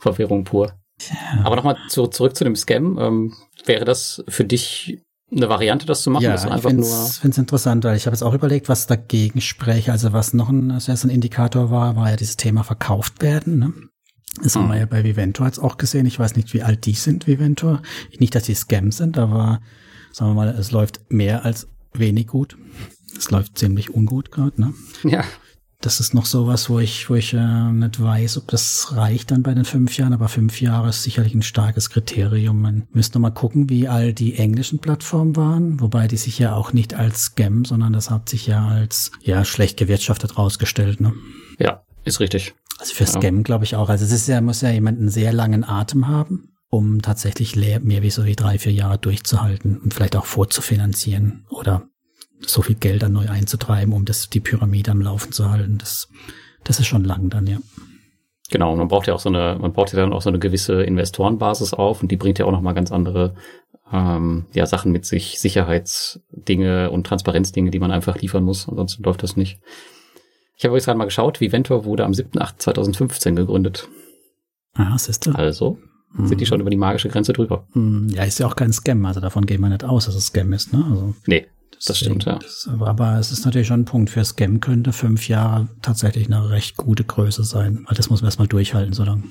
Verwirrung 0.00 0.44
pur. 0.44 0.72
Ja. 1.00 1.44
Aber 1.44 1.56
nochmal 1.56 1.76
zu, 1.88 2.06
zurück 2.06 2.36
zu 2.36 2.44
dem 2.44 2.54
Scam. 2.54 2.98
Ähm, 2.98 3.34
wäre 3.64 3.84
das 3.84 4.22
für 4.28 4.44
dich 4.44 5.00
eine 5.34 5.48
Variante, 5.48 5.86
das 5.86 6.02
zu 6.02 6.10
machen? 6.10 6.24
Ja, 6.24 6.34
ich 6.34 6.62
finde 6.62 6.82
es 6.82 7.38
interessant, 7.38 7.84
weil 7.84 7.96
ich 7.96 8.06
habe 8.06 8.14
jetzt 8.14 8.22
auch 8.22 8.34
überlegt, 8.34 8.68
was 8.68 8.86
dagegen 8.86 9.40
spräche. 9.40 9.90
Also 9.90 10.12
was 10.12 10.34
noch 10.34 10.50
ein, 10.50 10.70
also 10.70 10.92
ein 10.92 11.10
Indikator 11.10 11.70
war, 11.70 11.96
war 11.96 12.10
ja 12.10 12.16
dieses 12.16 12.36
Thema 12.36 12.62
verkauft 12.62 13.22
werden. 13.22 13.58
Ne? 13.58 13.72
Das 14.40 14.56
haben 14.56 14.68
wir 14.68 14.78
ja 14.78 14.86
bei 14.86 15.04
Viventor 15.04 15.46
jetzt 15.46 15.58
auch 15.58 15.76
gesehen. 15.76 16.06
Ich 16.06 16.18
weiß 16.18 16.36
nicht, 16.36 16.54
wie 16.54 16.62
alt 16.62 16.86
die 16.86 16.94
sind, 16.94 17.26
Viventor. 17.26 17.82
Nicht, 18.18 18.34
dass 18.34 18.44
die 18.44 18.54
Scams 18.54 18.96
sind, 18.96 19.18
aber 19.18 19.60
sagen 20.12 20.30
wir 20.30 20.34
mal, 20.34 20.48
es 20.48 20.70
läuft 20.70 21.00
mehr 21.10 21.44
als 21.44 21.68
wenig 21.92 22.28
gut. 22.28 22.56
Es 23.16 23.30
läuft 23.30 23.58
ziemlich 23.58 23.94
ungut 23.94 24.30
gerade, 24.30 24.58
ne? 24.60 24.74
Ja. 25.04 25.24
Das 25.82 25.98
ist 25.98 26.14
noch 26.14 26.26
sowas, 26.26 26.70
wo 26.70 26.78
ich, 26.78 27.10
wo 27.10 27.16
ich 27.16 27.34
äh, 27.34 27.72
nicht 27.72 28.00
weiß, 28.00 28.38
ob 28.38 28.46
das 28.48 28.92
reicht 28.92 29.32
dann 29.32 29.42
bei 29.42 29.52
den 29.52 29.64
fünf 29.64 29.96
Jahren, 29.96 30.12
aber 30.12 30.28
fünf 30.28 30.60
Jahre 30.60 30.90
ist 30.90 31.02
sicherlich 31.02 31.34
ein 31.34 31.42
starkes 31.42 31.90
Kriterium. 31.90 32.62
Man 32.62 32.86
müsste 32.92 33.18
mal 33.18 33.30
gucken, 33.30 33.68
wie 33.68 33.88
all 33.88 34.12
die 34.12 34.36
englischen 34.36 34.78
Plattformen 34.78 35.34
waren, 35.34 35.80
wobei 35.80 36.06
die 36.06 36.16
sich 36.16 36.38
ja 36.38 36.54
auch 36.54 36.72
nicht 36.72 36.94
als 36.94 37.22
Scam, 37.22 37.64
sondern 37.64 37.92
das 37.92 38.10
hat 38.10 38.28
sich 38.28 38.46
ja 38.46 38.64
als 38.64 39.10
ja 39.22 39.44
schlecht 39.44 39.76
gewirtschaftet 39.76 40.38
rausgestellt, 40.38 41.00
ne? 41.00 41.14
Ja, 41.58 41.82
ist 42.04 42.20
richtig. 42.20 42.54
Also 42.78 42.94
für 42.94 43.06
Scam 43.06 43.36
ja. 43.38 43.42
glaube 43.42 43.64
ich 43.64 43.76
auch. 43.76 43.88
Also 43.88 44.04
es 44.04 44.12
ist 44.12 44.28
ja, 44.28 44.40
muss 44.40 44.60
ja 44.60 44.70
jemand 44.70 44.98
einen 44.98 45.08
sehr 45.08 45.32
langen 45.32 45.64
Atem 45.64 46.08
haben, 46.08 46.54
um 46.68 47.02
tatsächlich 47.02 47.56
mehr 47.56 48.02
wie 48.02 48.10
so 48.10 48.24
wie 48.24 48.36
drei, 48.36 48.58
vier 48.58 48.72
Jahre 48.72 48.98
durchzuhalten 48.98 49.78
und 49.78 49.94
vielleicht 49.94 50.16
auch 50.16 50.26
vorzufinanzieren 50.26 51.46
oder 51.50 51.88
so 52.40 52.62
viel 52.62 52.76
Geld 52.76 53.02
dann 53.02 53.12
neu 53.12 53.28
einzutreiben, 53.28 53.92
um 53.92 54.04
das, 54.04 54.28
die 54.28 54.40
Pyramide 54.40 54.90
am 54.90 55.00
Laufen 55.00 55.32
zu 55.32 55.50
halten. 55.50 55.78
Das, 55.78 56.08
das 56.64 56.80
ist 56.80 56.86
schon 56.86 57.04
lang 57.04 57.30
dann, 57.30 57.46
ja. 57.46 57.58
Genau, 58.50 58.76
man 58.76 58.88
braucht 58.88 59.06
ja 59.06 59.14
auch 59.14 59.20
so 59.20 59.30
eine, 59.30 59.56
man 59.58 59.72
braucht 59.72 59.92
ja 59.92 60.00
dann 60.00 60.12
auch 60.12 60.20
so 60.20 60.28
eine 60.28 60.38
gewisse 60.38 60.82
Investorenbasis 60.82 61.72
auf 61.72 62.02
und 62.02 62.10
die 62.10 62.16
bringt 62.16 62.38
ja 62.38 62.44
auch 62.44 62.52
nochmal 62.52 62.74
ganz 62.74 62.92
andere 62.92 63.34
ähm, 63.90 64.46
ja, 64.52 64.66
Sachen 64.66 64.92
mit 64.92 65.06
sich, 65.06 65.40
Sicherheitsdinge 65.40 66.90
und 66.90 67.06
Transparenzdinge, 67.06 67.70
die 67.70 67.78
man 67.78 67.92
einfach 67.92 68.18
liefern 68.18 68.44
muss, 68.44 68.68
ansonsten 68.68 69.02
läuft 69.04 69.22
das 69.22 69.36
nicht. 69.36 69.60
Ich 70.62 70.64
habe 70.64 70.74
übrigens 70.74 70.84
gerade 70.84 70.98
mal 70.98 71.06
geschaut, 71.06 71.40
Viventor 71.40 71.84
wurde 71.84 72.04
am 72.04 72.12
7.8.2015 72.12 73.34
gegründet. 73.34 73.88
Ah, 74.74 74.96
siehst 74.96 75.26
du. 75.26 75.32
Also 75.32 75.76
mhm. 76.12 76.28
sind 76.28 76.40
die 76.40 76.46
schon 76.46 76.60
über 76.60 76.70
die 76.70 76.76
magische 76.76 77.08
Grenze 77.08 77.32
drüber. 77.32 77.66
Mhm. 77.74 78.10
Ja, 78.10 78.22
ist 78.22 78.38
ja 78.38 78.46
auch 78.46 78.54
kein 78.54 78.72
Scam, 78.72 79.04
also 79.04 79.18
davon 79.18 79.44
gehen 79.44 79.60
wir 79.60 79.70
nicht 79.70 79.82
aus, 79.82 80.06
dass 80.06 80.14
es 80.14 80.26
Scam 80.26 80.52
ist, 80.52 80.72
ne? 80.72 80.86
Also, 80.88 81.16
nee, 81.26 81.48
das, 81.72 81.86
das 81.86 81.98
stimmt, 81.98 82.26
ja. 82.26 82.38
Das, 82.38 82.70
aber 82.78 83.18
es 83.18 83.32
ist 83.32 83.44
natürlich 83.44 83.66
schon 83.66 83.80
ein 83.80 83.86
Punkt. 83.86 84.10
Für 84.10 84.24
Scam 84.24 84.60
könnte 84.60 84.92
fünf 84.92 85.26
Jahre 85.26 85.66
tatsächlich 85.82 86.28
eine 86.28 86.50
recht 86.50 86.76
gute 86.76 87.02
Größe 87.02 87.42
sein, 87.42 87.84
weil 87.88 87.96
das 87.96 88.08
muss 88.08 88.22
man 88.22 88.28
erstmal 88.28 88.46
durchhalten, 88.46 88.92
so 88.92 89.02
lange. 89.02 89.24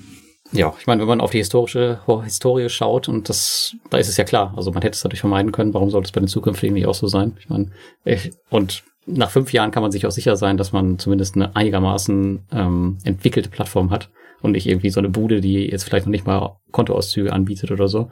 Ja, 0.52 0.74
ich 0.82 0.86
meine, 0.86 1.00
wenn 1.00 1.08
man 1.08 1.22
auf 1.22 1.32
die 1.32 1.38
historische 1.38 2.02
Historie 2.26 2.68
schaut 2.68 3.08
und 3.08 3.30
das, 3.30 3.74
da 3.90 4.00
ist 4.00 4.10
es 4.10 4.18
ja 4.18 4.26
klar. 4.26 4.54
Also 4.58 4.74
man 4.74 4.82
hätte 4.82 4.98
es 4.98 5.04
natürlich 5.06 5.22
vermeiden 5.22 5.54
können. 5.54 5.74
Warum 5.74 5.92
sollte 5.92 6.08
es 6.08 6.12
bei 6.12 6.20
den 6.20 6.28
zukünftigen 6.28 6.74
nicht 6.74 6.88
auch 6.88 6.94
so 6.94 7.08
sein? 7.08 7.38
Ich 7.40 7.48
meine, 7.48 7.72
ich, 8.04 8.34
und 8.50 8.84
nach 9.06 9.32
fünf 9.32 9.52
Jahren 9.54 9.72
kann 9.72 9.84
man 9.84 9.92
sich 9.92 10.06
auch 10.06 10.12
sicher 10.12 10.36
sein, 10.36 10.58
dass 10.58 10.72
man 10.72 11.00
zumindest 11.00 11.36
eine 11.36 11.56
einigermaßen 11.56 12.40
ähm, 12.52 12.98
entwickelte 13.04 13.50
Plattform 13.50 13.90
hat 13.90 14.10
und 14.42 14.52
nicht 14.52 14.68
irgendwie 14.68 14.90
so 14.90 15.00
eine 15.00 15.10
Bude, 15.10 15.42
die 15.42 15.66
jetzt 15.66 15.84
vielleicht 15.84 16.06
noch 16.06 16.12
nicht 16.12 16.26
mal 16.26 16.58
Kontoauszüge 16.72 17.34
anbietet 17.34 17.72
oder 17.72 17.88
so. 17.88 18.10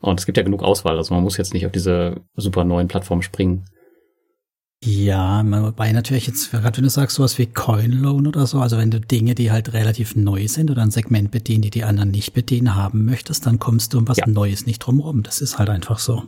Und 0.00 0.20
es 0.20 0.26
gibt 0.26 0.36
ja 0.36 0.44
genug 0.44 0.62
Auswahl, 0.62 0.96
also 0.96 1.14
man 1.14 1.22
muss 1.22 1.36
jetzt 1.36 1.54
nicht 1.54 1.66
auf 1.66 1.72
diese 1.72 2.20
super 2.34 2.64
neuen 2.64 2.88
Plattformen 2.88 3.22
springen. 3.22 3.64
Ja, 4.84 5.42
wobei 5.44 5.90
natürlich 5.92 6.26
jetzt, 6.26 6.50
gerade 6.50 6.76
wenn 6.76 6.84
du 6.84 6.90
sagst, 6.90 7.16
sowas 7.16 7.38
wie 7.38 7.46
Coinloan 7.46 8.26
oder 8.26 8.46
so, 8.46 8.60
also 8.60 8.76
wenn 8.76 8.90
du 8.90 9.00
Dinge, 9.00 9.34
die 9.34 9.50
halt 9.50 9.72
relativ 9.72 10.14
neu 10.16 10.46
sind 10.48 10.70
oder 10.70 10.82
ein 10.82 10.90
Segment 10.90 11.30
bedienen, 11.30 11.62
die 11.62 11.70
die 11.70 11.84
anderen 11.84 12.10
nicht 12.10 12.34
bedienen 12.34 12.74
haben 12.74 13.04
möchtest, 13.04 13.46
dann 13.46 13.58
kommst 13.58 13.94
du 13.94 13.98
um 13.98 14.06
was 14.06 14.18
ja. 14.18 14.26
Neues 14.26 14.66
nicht 14.66 14.80
drumherum. 14.80 15.22
Das 15.22 15.40
ist 15.40 15.58
halt 15.58 15.70
einfach 15.70 15.98
so. 15.98 16.24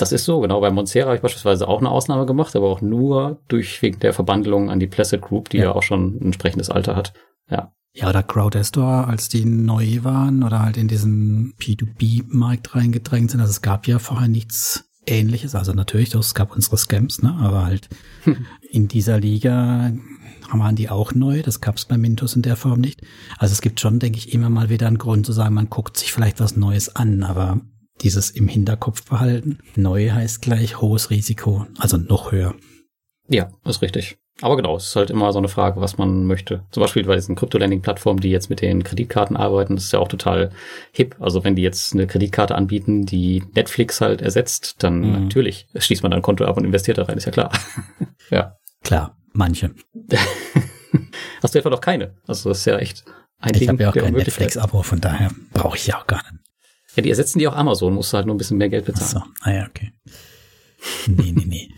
Das 0.00 0.12
ist 0.12 0.24
so, 0.24 0.40
genau. 0.40 0.60
Bei 0.60 0.70
Monstera 0.70 1.06
habe 1.06 1.16
ich 1.16 1.22
beispielsweise 1.22 1.68
auch 1.68 1.78
eine 1.78 1.90
Ausnahme 1.90 2.26
gemacht, 2.26 2.56
aber 2.56 2.68
auch 2.68 2.80
nur 2.80 3.40
durch 3.48 3.82
wegen 3.82 3.98
der 4.00 4.12
Verbandelung 4.12 4.70
an 4.70 4.80
die 4.80 4.86
Placid 4.86 5.20
Group, 5.20 5.50
die 5.50 5.58
ja, 5.58 5.64
ja 5.64 5.72
auch 5.72 5.82
schon 5.82 6.16
ein 6.16 6.22
entsprechendes 6.26 6.70
Alter 6.70 6.96
hat. 6.96 7.12
Ja. 7.50 7.72
Ja, 7.92 8.08
oder 8.08 8.22
Crowdestor, 8.22 9.08
als 9.08 9.28
die 9.28 9.44
neu 9.44 10.04
waren 10.04 10.44
oder 10.44 10.62
halt 10.62 10.76
in 10.76 10.86
diesen 10.86 11.54
P2B-Markt 11.58 12.76
reingedrängt 12.76 13.32
sind. 13.32 13.40
Also 13.40 13.50
es 13.50 13.62
gab 13.62 13.88
ja 13.88 13.98
vorher 13.98 14.28
nichts 14.28 14.88
ähnliches. 15.06 15.56
Also 15.56 15.72
natürlich, 15.72 16.14
es 16.14 16.34
gab 16.34 16.54
unsere 16.54 16.76
Scams, 16.76 17.22
ne? 17.22 17.36
aber 17.40 17.64
halt 17.64 17.88
in 18.70 18.86
dieser 18.86 19.18
Liga 19.18 19.92
waren 20.52 20.76
die 20.76 20.88
auch 20.88 21.14
neu. 21.14 21.42
Das 21.42 21.60
gab 21.60 21.76
es 21.76 21.84
bei 21.84 21.98
Mintos 21.98 22.36
in 22.36 22.42
der 22.42 22.56
Form 22.56 22.80
nicht. 22.80 23.02
Also 23.38 23.52
es 23.52 23.60
gibt 23.60 23.80
schon, 23.80 23.98
denke 23.98 24.18
ich, 24.18 24.32
immer 24.32 24.50
mal 24.50 24.68
wieder 24.70 24.86
einen 24.86 24.98
Grund 24.98 25.26
zu 25.26 25.32
sagen, 25.32 25.54
man 25.54 25.68
guckt 25.68 25.96
sich 25.96 26.12
vielleicht 26.12 26.40
was 26.40 26.56
Neues 26.56 26.94
an, 26.94 27.22
aber 27.24 27.60
dieses 28.02 28.30
im 28.30 28.48
Hinterkopf 28.48 29.04
behalten. 29.04 29.58
Neu 29.76 30.10
heißt 30.10 30.42
gleich 30.42 30.80
hohes 30.80 31.10
Risiko, 31.10 31.66
also 31.78 31.96
noch 31.96 32.32
höher. 32.32 32.54
Ja, 33.28 33.50
ist 33.64 33.82
richtig. 33.82 34.18
Aber 34.42 34.56
genau, 34.56 34.76
es 34.76 34.86
ist 34.86 34.96
halt 34.96 35.10
immer 35.10 35.32
so 35.32 35.38
eine 35.38 35.48
Frage, 35.48 35.80
was 35.80 35.98
man 35.98 36.24
möchte. 36.24 36.64
Zum 36.70 36.82
Beispiel 36.82 37.04
bei 37.04 37.14
diesen 37.14 37.36
Krypto-Lending-Plattformen, 37.36 38.20
die 38.20 38.30
jetzt 38.30 38.48
mit 38.48 38.62
den 38.62 38.82
Kreditkarten 38.82 39.36
arbeiten, 39.36 39.74
das 39.74 39.84
ist 39.84 39.92
ja 39.92 39.98
auch 39.98 40.08
total 40.08 40.50
hip. 40.92 41.16
Also 41.20 41.44
wenn 41.44 41.56
die 41.56 41.62
jetzt 41.62 41.92
eine 41.92 42.06
Kreditkarte 42.06 42.54
anbieten, 42.54 43.04
die 43.04 43.44
Netflix 43.54 44.00
halt 44.00 44.22
ersetzt, 44.22 44.82
dann 44.82 45.00
mhm. 45.00 45.12
natürlich 45.24 45.66
schließt 45.76 46.02
man 46.02 46.12
ein 46.12 46.22
Konto 46.22 46.44
ab 46.44 46.56
und 46.56 46.64
investiert 46.64 46.98
da 46.98 47.02
rein, 47.02 47.18
ist 47.18 47.26
ja 47.26 47.32
klar. 47.32 47.52
ja. 48.30 48.56
Klar, 48.82 49.18
manche. 49.32 49.74
Hast 51.42 51.54
du 51.54 51.58
etwa 51.58 51.70
noch 51.70 51.82
keine? 51.82 52.14
Also 52.26 52.48
das 52.48 52.60
ist 52.60 52.64
ja 52.64 52.78
echt 52.78 53.04
ein 53.38 53.54
Ich 53.54 53.68
habe 53.68 53.82
ja 53.82 53.90
auch 53.90 53.94
kein 53.94 54.14
Netflix-Abo, 54.14 54.82
von 54.82 55.00
daher 55.00 55.30
brauche 55.52 55.76
ich 55.76 55.86
ja 55.86 55.98
auch 55.98 56.06
gar 56.06 56.22
nicht. 56.22 56.39
Ja, 57.00 57.02
die 57.02 57.08
ersetzen 57.08 57.38
die 57.38 57.48
auch 57.48 57.56
Amazon, 57.56 57.94
musst 57.94 58.12
du 58.12 58.18
halt 58.18 58.26
nur 58.26 58.34
ein 58.34 58.38
bisschen 58.38 58.58
mehr 58.58 58.68
Geld 58.68 58.84
bezahlen. 58.84 59.22
Ach 59.24 59.46
so, 59.46 59.50
ah 59.50 59.54
ja, 59.54 59.66
okay. 59.66 59.92
Nee, 61.06 61.32
nee, 61.32 61.46
nee. 61.46 61.70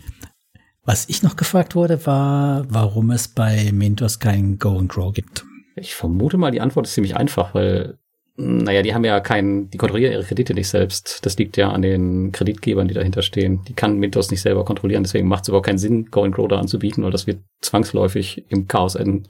Was 0.83 1.07
ich 1.07 1.23
noch 1.23 1.37
gefragt 1.37 1.75
wurde, 1.75 2.05
war, 2.05 2.65
warum 2.67 3.09
es 3.09 3.29
bei 3.29 3.71
Mintos 3.71 4.19
kein 4.19 4.59
Go 4.59 4.77
and 4.77 4.89
Grow 4.89 5.13
gibt. 5.13 5.45
Ich 5.77 5.95
vermute 5.95 6.37
mal, 6.37 6.51
die 6.51 6.59
Antwort 6.59 6.87
ist 6.87 6.93
ziemlich 6.93 7.15
einfach, 7.15 7.53
weil, 7.53 7.99
naja, 8.35 8.81
die 8.81 8.93
haben 8.93 9.05
ja 9.05 9.21
keinen, 9.21 9.69
die 9.69 9.77
kontrollieren 9.77 10.11
ihre 10.11 10.25
Kredite 10.25 10.53
nicht 10.53 10.67
selbst. 10.67 11.25
Das 11.25 11.37
liegt 11.37 11.55
ja 11.55 11.71
an 11.71 11.83
den 11.83 12.33
Kreditgebern, 12.33 12.89
die 12.89 12.93
dahinter 12.93 13.21
stehen. 13.21 13.63
Die 13.69 13.73
kann 13.73 13.97
Mintos 13.97 14.29
nicht 14.29 14.41
selber 14.41 14.65
kontrollieren, 14.65 15.03
deswegen 15.03 15.29
macht 15.29 15.43
es 15.43 15.47
überhaupt 15.47 15.67
keinen 15.67 15.77
Sinn, 15.77 16.07
Go 16.11 16.23
and 16.23 16.35
Grow 16.35 16.49
da 16.49 16.59
anzubieten, 16.59 17.01
weil 17.01 17.11
das 17.11 17.27
wird 17.27 17.39
zwangsläufig 17.61 18.43
im 18.49 18.67
Chaos 18.67 18.95
enden. 18.95 19.29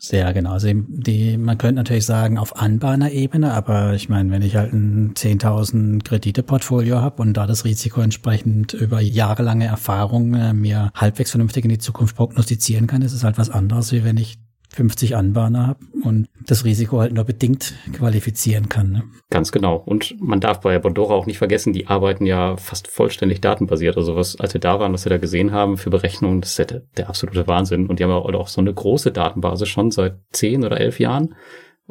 Sehr 0.00 0.32
genau. 0.32 0.52
Also 0.52 0.68
die, 0.72 1.36
man 1.36 1.58
könnte 1.58 1.74
natürlich 1.74 2.06
sagen 2.06 2.38
auf 2.38 2.56
Anbahner-Ebene, 2.56 3.52
aber 3.52 3.94
ich 3.94 4.08
meine, 4.08 4.30
wenn 4.30 4.42
ich 4.42 4.54
halt 4.56 4.72
ein 4.72 5.14
10.000 5.14 6.04
Kredite-Portfolio 6.04 7.00
habe 7.00 7.20
und 7.20 7.34
da 7.34 7.46
das 7.46 7.64
Risiko 7.64 8.00
entsprechend 8.00 8.74
über 8.74 9.00
jahrelange 9.00 9.66
Erfahrung 9.66 10.34
äh, 10.34 10.52
mir 10.52 10.90
halbwegs 10.94 11.32
vernünftig 11.32 11.64
in 11.64 11.70
die 11.70 11.78
Zukunft 11.78 12.14
prognostizieren 12.14 12.86
kann, 12.86 13.02
ist 13.02 13.12
es 13.12 13.24
halt 13.24 13.38
was 13.38 13.50
anderes, 13.50 13.92
wie 13.92 14.04
wenn 14.04 14.18
ich 14.18 14.38
50 14.70 15.16
Anbahner 15.16 15.66
habe 15.66 15.80
und 16.04 16.28
das 16.46 16.64
Risiko 16.64 17.00
halt 17.00 17.12
nur 17.12 17.24
bedingt 17.24 17.74
qualifizieren 17.92 18.68
kann. 18.68 18.92
Ne? 18.92 19.04
Ganz 19.30 19.50
genau. 19.50 19.76
Und 19.76 20.14
man 20.20 20.40
darf 20.40 20.60
bei 20.60 20.78
Bondora 20.78 21.14
auch 21.14 21.26
nicht 21.26 21.38
vergessen, 21.38 21.72
die 21.72 21.86
arbeiten 21.86 22.26
ja 22.26 22.56
fast 22.56 22.88
vollständig 22.88 23.40
datenbasiert. 23.40 23.96
Also 23.96 24.14
was, 24.14 24.36
als 24.36 24.54
wir 24.54 24.60
da 24.60 24.78
waren, 24.78 24.92
was 24.92 25.04
wir 25.04 25.10
da 25.10 25.18
gesehen 25.18 25.52
haben 25.52 25.78
für 25.78 25.90
Berechnungen, 25.90 26.40
das 26.40 26.50
ist 26.50 26.58
ja 26.58 26.64
der, 26.66 26.82
der 26.96 27.08
absolute 27.08 27.46
Wahnsinn. 27.46 27.86
Und 27.86 27.98
die 27.98 28.04
haben 28.04 28.10
ja 28.10 28.16
auch 28.16 28.48
so 28.48 28.60
eine 28.60 28.72
große 28.72 29.10
Datenbasis 29.10 29.68
schon 29.68 29.90
seit 29.90 30.18
zehn 30.32 30.64
oder 30.64 30.78
elf 30.78 31.00
Jahren. 31.00 31.34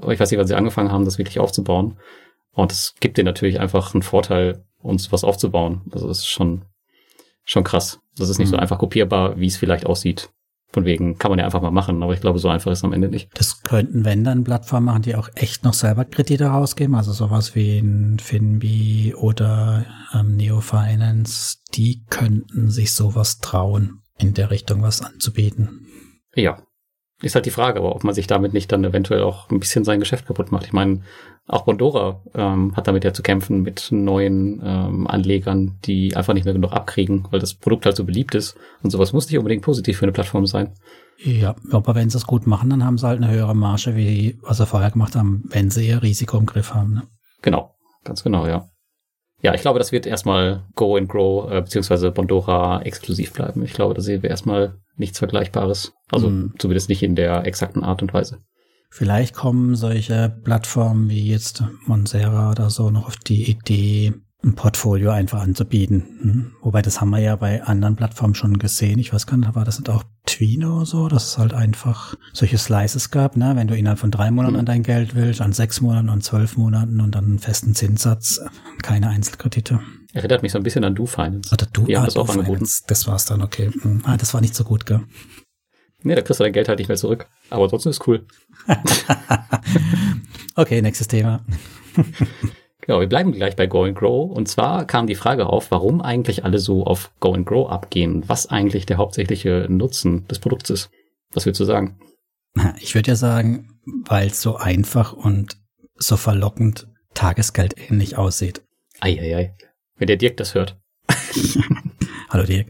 Ich 0.09 0.19
weiß 0.19 0.29
nicht, 0.29 0.39
wann 0.39 0.47
sie 0.47 0.55
angefangen 0.55 0.91
haben, 0.91 1.05
das 1.05 1.17
wirklich 1.17 1.39
aufzubauen. 1.39 1.97
Und 2.51 2.71
es 2.71 2.95
gibt 2.99 3.17
denen 3.17 3.25
natürlich 3.25 3.59
einfach 3.59 3.93
einen 3.93 4.03
Vorteil, 4.03 4.63
uns 4.81 5.11
was 5.11 5.23
aufzubauen. 5.23 5.81
Also 5.91 6.07
das 6.07 6.19
ist 6.19 6.27
schon, 6.27 6.65
schon 7.43 7.63
krass. 7.63 7.99
Das 8.17 8.29
ist 8.29 8.37
nicht 8.37 8.49
mhm. 8.49 8.55
so 8.55 8.57
einfach 8.57 8.79
kopierbar, 8.79 9.39
wie 9.39 9.47
es 9.47 9.57
vielleicht 9.57 9.85
aussieht. 9.85 10.29
Von 10.73 10.86
wegen 10.86 11.17
kann 11.17 11.32
man 11.32 11.39
ja 11.39 11.45
einfach 11.45 11.62
mal 11.62 11.71
machen, 11.71 12.03
aber 12.03 12.13
ich 12.13 12.21
glaube, 12.21 12.39
so 12.39 12.49
einfach 12.49 12.71
ist 12.71 12.80
es 12.80 12.84
am 12.84 12.93
Ende 12.93 13.08
nicht. 13.08 13.30
Das 13.36 13.63
könnten, 13.63 14.03
wenn 14.03 14.23
dann 14.23 14.43
Plattformen 14.43 14.86
machen, 14.86 15.01
die 15.01 15.15
auch 15.15 15.30
echt 15.36 15.63
noch 15.63 15.73
selber 15.73 16.06
Kredite 16.06 16.47
rausgeben, 16.47 16.95
also 16.95 17.13
sowas 17.13 17.56
wie 17.56 17.80
ein 17.80 18.19
Finbi 18.19 19.15
oder 19.15 19.86
ähm, 20.13 20.36
Neo 20.36 20.60
Finance, 20.60 21.58
die 21.73 22.03
könnten 22.10 22.69
sich 22.69 22.93
sowas 22.93 23.39
trauen, 23.39 24.01
in 24.17 24.34
der 24.34 24.51
Richtung 24.51 24.82
was 24.82 25.01
anzubieten. 25.01 25.88
Ja, 26.36 26.62
ist 27.21 27.36
halt 27.36 27.45
die 27.45 27.51
Frage, 27.51 27.80
aber 27.80 27.95
ob 27.95 28.03
man 28.03 28.13
sich 28.13 28.27
damit 28.27 28.53
nicht 28.53 28.71
dann 28.71 28.84
eventuell 28.84 29.23
auch 29.23 29.49
ein 29.49 29.60
bisschen 29.60 29.84
sein 29.84 29.99
Geschäft 29.99 30.27
kaputt 30.27 30.51
macht. 30.51 30.65
Ich 30.65 30.73
meine, 30.73 31.01
auch 31.47 31.63
Bondora 31.63 32.21
ähm, 32.36 32.75
hat 32.75 32.88
damit 32.88 33.03
ja 33.03 33.13
zu 33.13 33.23
kämpfen 33.23 33.63
mit 33.63 33.88
neuen 33.91 34.62
ähm, 34.63 35.08
Anlegern, 35.08 35.80
die 35.86 36.15
einfach 36.15 36.34
nicht 36.34 36.45
mehr 36.45 36.53
genug 36.53 36.73
abkriegen, 36.73 37.27
weil 37.32 37.39
das 37.39 37.56
Produkt 37.56 37.86
halt 37.86 37.95
so 37.95 38.03
beliebt 38.03 38.36
ist. 38.36 38.56
Und 38.84 38.91
sowas 38.91 39.13
muss 39.13 39.27
nicht 39.27 39.38
unbedingt 39.38 39.63
positiv 39.63 39.97
für 39.97 40.06
eine 40.06 40.12
Plattform 40.12 40.45
sein. 40.45 40.73
Ja, 41.17 41.56
aber 41.71 41.95
wenn 41.95 42.10
sie 42.10 42.17
es 42.17 42.27
gut 42.27 42.45
machen, 42.45 42.69
dann 42.69 42.84
haben 42.84 42.97
sie 42.97 43.08
halt 43.08 43.23
eine 43.23 43.32
höhere 43.32 43.56
Marge, 43.56 43.95
wie 43.95 44.38
was 44.41 44.58
sie 44.58 44.65
vorher 44.67 44.91
gemacht 44.91 45.15
haben, 45.15 45.43
wenn 45.49 45.71
sie 45.71 45.88
ihr 45.88 46.03
Risiko 46.03 46.38
im 46.38 46.45
Griff 46.45 46.73
haben. 46.73 46.93
Ne? 46.93 47.03
Genau, 47.41 47.75
ganz 48.03 48.23
genau, 48.23 48.45
ja. 48.45 48.69
Ja, 49.41 49.54
ich 49.54 49.62
glaube, 49.62 49.80
das 49.80 49.91
wird 49.91 50.08
erstmal 50.08 50.63
Go 50.76 50.95
and 50.95 51.10
Grow 51.10 51.52
äh, 51.52 51.62
beziehungsweise 51.62 52.12
Bondora 52.12 52.82
exklusiv 52.82 53.34
bleiben. 53.34 53.63
Ich 53.63 53.73
glaube, 53.73 53.93
da 53.93 54.02
sehen 54.02 54.23
wir 54.23 54.30
erstmal 54.30 54.80
nichts 54.95 55.19
Vergleichbares. 55.19 55.93
Also 56.12 56.28
hm. 56.28 56.54
zumindest 56.58 56.89
nicht 56.89 57.04
in 57.04 57.15
der 57.15 57.45
exakten 57.45 57.84
Art 57.84 58.02
und 58.02 58.13
Weise. 58.13 58.39
Vielleicht 58.89 59.36
kommen 59.36 59.76
solche 59.76 60.36
Plattformen 60.43 61.10
wie 61.10 61.30
jetzt 61.30 61.63
Monsera 61.86 62.52
oder 62.52 62.69
so 62.69 62.89
noch 62.89 63.08
auf 63.08 63.17
die 63.17 63.52
Idee, 63.52 64.13
ein 64.47 64.55
Portfolio 64.55 65.12
einfach 65.12 65.41
anzubieten. 65.41 66.03
Hm? 66.21 66.51
Wobei 66.62 66.81
das 66.81 67.01
haben 67.01 67.10
wir 67.10 67.19
ja 67.19 67.36
bei 67.36 67.63
anderen 67.63 67.95
Plattformen 67.95 68.36
schon 68.36 68.57
gesehen. 68.57 68.97
Ich 68.99 69.13
weiß 69.13 69.27
gar 69.27 69.38
nicht, 69.38 69.53
war 69.55 69.65
das 69.65 69.79
nicht 69.79 69.89
auch 69.89 70.03
Twino 70.25 70.86
so, 70.86 71.07
dass 71.07 71.25
es 71.25 71.38
halt 71.38 71.53
einfach 71.53 72.15
solche 72.33 72.57
Slices 72.57 73.12
gab, 73.12 73.38
ne? 73.38 73.53
wenn 73.55 73.67
du 73.67 73.75
innerhalb 73.75 73.99
von 73.99 74.12
drei 74.12 74.31
Monaten 74.31 74.53
mhm. 74.53 74.60
an 74.60 74.65
dein 74.65 74.83
Geld 74.83 75.15
willst, 75.15 75.41
an 75.41 75.53
sechs 75.53 75.81
Monaten 75.81 76.10
und 76.10 76.23
zwölf 76.23 76.57
Monaten 76.57 77.01
und 77.01 77.13
dann 77.15 77.25
einen 77.25 77.39
festen 77.39 77.75
Zinssatz, 77.75 78.41
keine 78.81 79.10
Einzelkredite. 79.10 79.79
Erinnert 80.13 80.41
mich 80.41 80.51
so 80.51 80.57
ein 80.57 80.63
bisschen 80.63 80.83
an 80.83 80.95
Do 80.95 81.05
Finance. 81.05 81.53
Oder 81.53 81.67
Du, 81.71 81.86
ja, 81.88 82.01
ah, 82.01 82.05
das 82.05 82.15
auch 82.15 82.29
angeboten. 82.29 82.67
Das 82.88 83.07
war's 83.07 83.25
dann, 83.25 83.41
okay. 83.41 83.69
Hm. 83.81 84.01
Ah, 84.05 84.17
das 84.17 84.33
war 84.33 84.41
nicht 84.41 84.55
so 84.55 84.63
gut, 84.63 84.86
gell? 84.86 85.01
Nee, 86.03 86.15
da 86.15 86.21
kriegst 86.21 86.39
du 86.39 86.43
dein 86.43 86.53
Geld 86.53 86.69
halt 86.69 86.79
nicht 86.79 86.88
mehr 86.88 86.97
zurück. 86.97 87.27
Aber 87.49 87.67
trotzdem 87.67 87.89
ist 87.89 88.07
cool. 88.07 88.25
okay, 90.55 90.81
nächstes 90.81 91.07
Thema. 91.07 91.41
Genau, 92.88 93.02
wir 93.02 93.08
bleiben 93.08 93.34
gleich 93.34 93.58
bei 93.58 93.67
Go 93.67 93.84
and 93.84 93.97
Grow. 93.97 94.32
Und 94.32 94.47
zwar 94.47 94.86
kam 94.86 95.08
die 95.08 95.15
Frage 95.15 95.47
auf, 95.47 95.71
warum 95.71 96.02
eigentlich 96.02 96.45
alle 96.45 96.58
so 96.58 96.86
auf 96.86 97.12
Go 97.19 97.34
and 97.34 97.45
Grow 97.45 97.69
abgehen, 97.69 98.23
was 98.28 98.47
eigentlich 98.47 98.86
der 98.86 98.95
hauptsächliche 98.95 99.67
Nutzen 99.69 100.26
des 100.30 100.39
Produkts 100.39 100.69
ist. 100.69 100.89
Was 101.34 101.45
würdest 101.45 101.60
du 101.60 101.65
sagen? 101.65 102.00
Ich 102.80 102.95
würde 102.95 103.12
ja 103.12 103.15
sagen, 103.15 103.78
weil 103.86 104.28
es 104.28 104.41
so 104.41 104.56
einfach 104.56 105.12
und 105.12 105.58
so 105.95 106.15
verlockend 106.15 106.88
Tagesgeld 107.13 107.76
ähnlich 107.78 108.17
aussieht. 108.17 108.62
Eieiei. 109.02 109.54
Wenn 109.97 110.08
der 110.08 110.17
Dirk 110.17 110.38
das 110.38 110.56
hört. 110.56 110.80
Hallo 112.30 112.45
Dirk. 112.45 112.67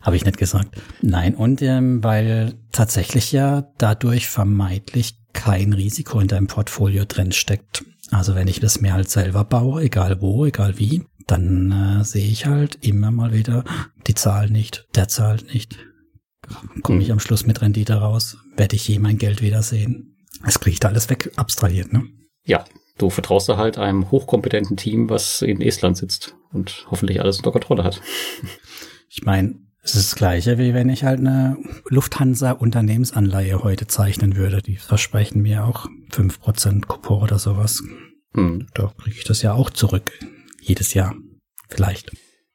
Habe 0.00 0.16
ich 0.16 0.24
nicht 0.24 0.38
gesagt. 0.38 0.80
Nein, 1.02 1.34
und 1.34 1.60
ähm, 1.60 2.02
weil 2.02 2.54
tatsächlich 2.72 3.32
ja 3.32 3.70
dadurch 3.76 4.26
vermeintlich 4.26 5.18
kein 5.34 5.74
Risiko 5.74 6.18
in 6.18 6.28
deinem 6.28 6.46
Portfolio 6.46 7.04
drin 7.04 7.32
steckt. 7.32 7.84
Also 8.10 8.34
wenn 8.34 8.48
ich 8.48 8.60
das 8.60 8.80
mir 8.80 8.94
halt 8.94 9.10
selber 9.10 9.44
baue, 9.44 9.82
egal 9.82 10.20
wo, 10.20 10.46
egal 10.46 10.78
wie, 10.78 11.04
dann 11.26 12.00
äh, 12.00 12.04
sehe 12.04 12.26
ich 12.26 12.46
halt 12.46 12.78
immer 12.84 13.10
mal 13.10 13.32
wieder, 13.32 13.64
die 14.06 14.14
Zahl 14.14 14.48
nicht, 14.48 14.86
der 14.94 15.08
zahlt 15.08 15.52
nicht. 15.52 15.78
Komme 16.82 17.02
ich 17.02 17.12
am 17.12 17.20
Schluss 17.20 17.44
mit 17.44 17.60
Rendite 17.60 17.94
raus, 17.94 18.38
werde 18.56 18.76
ich 18.76 18.88
je 18.88 18.98
mein 18.98 19.18
Geld 19.18 19.42
wiedersehen. 19.42 20.16
Es 20.46 20.60
kriegt 20.60 20.84
alles 20.84 21.10
weg 21.10 21.32
abstrahiert, 21.36 21.92
ne? 21.92 22.04
Ja, 22.44 22.64
du 22.96 23.10
vertraust 23.10 23.48
da 23.48 23.58
halt 23.58 23.76
einem 23.76 24.10
hochkompetenten 24.10 24.76
Team, 24.76 25.10
was 25.10 25.42
in 25.42 25.60
Estland 25.60 25.98
sitzt 25.98 26.34
und 26.52 26.86
hoffentlich 26.90 27.20
alles 27.20 27.38
unter 27.38 27.52
Kontrolle 27.52 27.84
hat. 27.84 28.00
Ich 29.10 29.24
meine, 29.24 29.54
es 29.88 29.94
ist 29.94 30.12
das 30.12 30.16
Gleiche, 30.16 30.58
wie 30.58 30.74
wenn 30.74 30.90
ich 30.90 31.04
halt 31.04 31.20
eine 31.20 31.56
Lufthansa-Unternehmensanleihe 31.88 33.62
heute 33.62 33.86
zeichnen 33.86 34.36
würde. 34.36 34.60
Die 34.60 34.76
versprechen 34.76 35.40
mir 35.40 35.64
auch 35.64 35.86
fünf 36.10 36.40
Prozent 36.40 36.88
Coupon 36.88 37.22
oder 37.22 37.38
sowas. 37.38 37.82
Hm. 38.34 38.66
Da 38.74 38.92
kriege 39.02 39.16
ich 39.16 39.24
das 39.24 39.40
ja 39.40 39.54
auch 39.54 39.70
zurück. 39.70 40.12
Jedes 40.60 40.92
Jahr. 40.92 41.14
Vielleicht. 41.68 42.10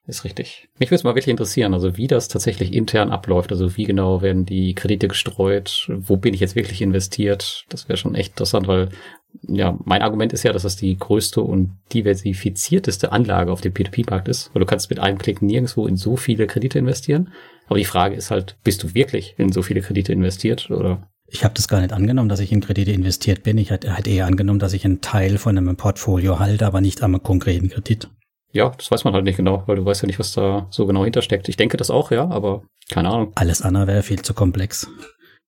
Ist 0.06 0.26
richtig. 0.26 0.68
Mich 0.78 0.90
würde 0.90 0.98
es 0.98 1.04
mal 1.04 1.12
wirklich 1.16 1.30
interessieren, 1.30 1.74
also 1.74 1.98
wie 1.98 2.08
das 2.08 2.28
tatsächlich 2.28 2.74
intern 2.74 3.10
abläuft. 3.10 3.52
Also 3.52 3.78
wie 3.78 3.86
genau 3.86 4.22
werden 4.22 4.46
die 4.46 4.76
Kredite 4.76 5.08
gestreut? 5.08 5.90
Wo 5.90 6.18
bin 6.18 6.34
ich 6.34 6.40
jetzt 6.42 6.56
wirklich 6.56 6.82
investiert? 6.82 7.66
Das 7.70 7.88
wäre 7.88 7.98
schon 7.98 8.14
echt 8.14 8.32
interessant, 8.32 8.68
weil 8.68 8.90
ja, 9.42 9.78
mein 9.84 10.02
Argument 10.02 10.34
ist 10.34 10.44
ja, 10.44 10.54
dass 10.54 10.64
das 10.64 10.76
die 10.76 10.98
größte 10.98 11.42
und 11.42 11.72
diversifizierteste 11.94 13.12
Anlage 13.12 13.52
auf 13.52 13.62
dem 13.62 13.74
P2P-Markt 13.74 14.28
ist, 14.28 14.54
weil 14.54 14.62
du 14.62 14.66
kannst 14.66 14.90
mit 14.90 15.00
einem 15.00 15.18
Klick 15.18 15.42
nirgendwo 15.42 15.88
in 15.88 15.98
so 15.98 16.16
viele 16.16 16.48
Kredite 16.48 16.80
investieren. 16.80 17.30
Aber 17.68 17.78
die 17.78 17.86
Frage 17.86 18.16
ist 18.16 18.32
halt, 18.32 18.58
bist 18.64 18.84
du 18.84 18.94
wirklich 18.94 19.36
in 19.38 19.52
so 19.52 19.62
viele 19.62 19.82
Kredite 19.82 20.14
investiert 20.14 20.70
oder? 20.70 21.08
Ich 21.28 21.44
habe 21.44 21.56
das 21.56 21.68
gar 21.68 21.82
nicht 21.82 21.94
angenommen, 21.94 22.30
dass 22.30 22.40
ich 22.40 22.52
in 22.52 22.62
Kredite 22.62 22.92
investiert 22.92 23.44
bin. 23.44 23.58
Ich 23.58 23.72
hätte 23.72 23.90
eher 24.10 24.28
angenommen, 24.28 24.60
dass 24.60 24.74
ich 24.74 24.86
einen 24.86 25.02
Teil 25.02 25.38
von 25.38 25.58
einem 25.58 25.76
Portfolio 25.76 26.38
halte, 26.38 26.68
aber 26.68 26.80
nicht 26.80 27.02
am 27.02 27.22
konkreten 27.24 27.70
Kredit. 27.70 28.10
ja, 28.52 28.70
das 28.70 28.92
weiß 28.92 29.04
man 29.04 29.16
halt 29.16 29.26
nicht 29.26 29.38
genau, 29.38 29.64
weil 29.66 29.78
du 29.78 29.86
weißt 29.86 30.04
ja 30.04 30.08
nicht, 30.08 30.20
was 30.20 30.34
da 30.34 30.68
so 30.70 30.86
genau 30.86 31.04
hintersteckt. 31.04 31.50
Ich 31.50 31.58
denke 31.58 31.78
das 31.78 31.90
auch, 31.90 32.12
ja, 32.12 32.30
aber 32.30 32.64
keine 32.90 33.10
Ahnung. 33.10 33.32
Alles 33.36 33.64
andere 33.64 33.88
wäre 33.88 34.04
viel 34.04 34.22
zu 34.22 34.34
komplex. 34.34 34.88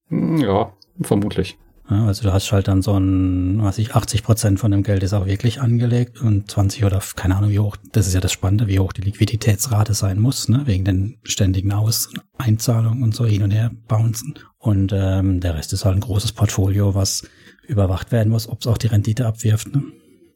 Hm, 0.10 0.38
ja, 0.38 0.74
vermutlich. 1.02 1.58
Ja, 1.90 2.08
also 2.08 2.24
du 2.24 2.34
hast 2.34 2.52
halt 2.52 2.68
dann 2.68 2.82
so 2.82 2.98
ein, 2.98 3.62
was 3.62 3.78
ich, 3.78 3.94
80 3.94 4.24
Prozent 4.24 4.60
von 4.60 4.72
dem 4.72 4.82
Geld 4.82 5.04
ist 5.04 5.14
auch 5.14 5.28
wirklich 5.28 5.62
angelegt 5.62 6.20
und 6.20 6.50
20 6.50 6.84
oder 6.84 7.00
keine 7.16 7.36
Ahnung, 7.36 7.52
wie 7.52 7.60
hoch, 7.60 7.78
das 7.92 8.08
ist 8.08 8.14
ja 8.16 8.20
das 8.20 8.32
Spannende, 8.32 8.68
wie 8.68 8.80
hoch 8.80 8.92
die 8.92 9.02
Liquiditätsrate 9.02 9.94
sein 9.94 10.20
muss, 10.20 10.50
ne, 10.50 10.64
wegen 10.66 10.84
den 10.84 11.20
ständigen 11.24 11.72
Aus 11.74 12.10
Einzahlungen 12.38 13.04
und 13.04 13.14
so 13.14 13.26
hin 13.26 13.44
und 13.44 13.52
her 13.52 13.72
bouncen. 13.88 14.34
Und 14.58 14.94
ähm, 14.96 15.42
der 15.42 15.54
Rest 15.54 15.74
ist 15.74 15.86
halt 15.86 15.96
ein 15.96 16.02
großes 16.02 16.32
Portfolio, 16.32 16.96
was 16.96 17.28
überwacht 17.68 18.12
werden 18.12 18.30
muss, 18.30 18.50
ob 18.50 18.62
es 18.62 18.68
auch 18.68 18.80
die 18.80 18.88
Rendite 18.88 19.28
abwirft. 19.28 19.74
Ne? 19.74 19.84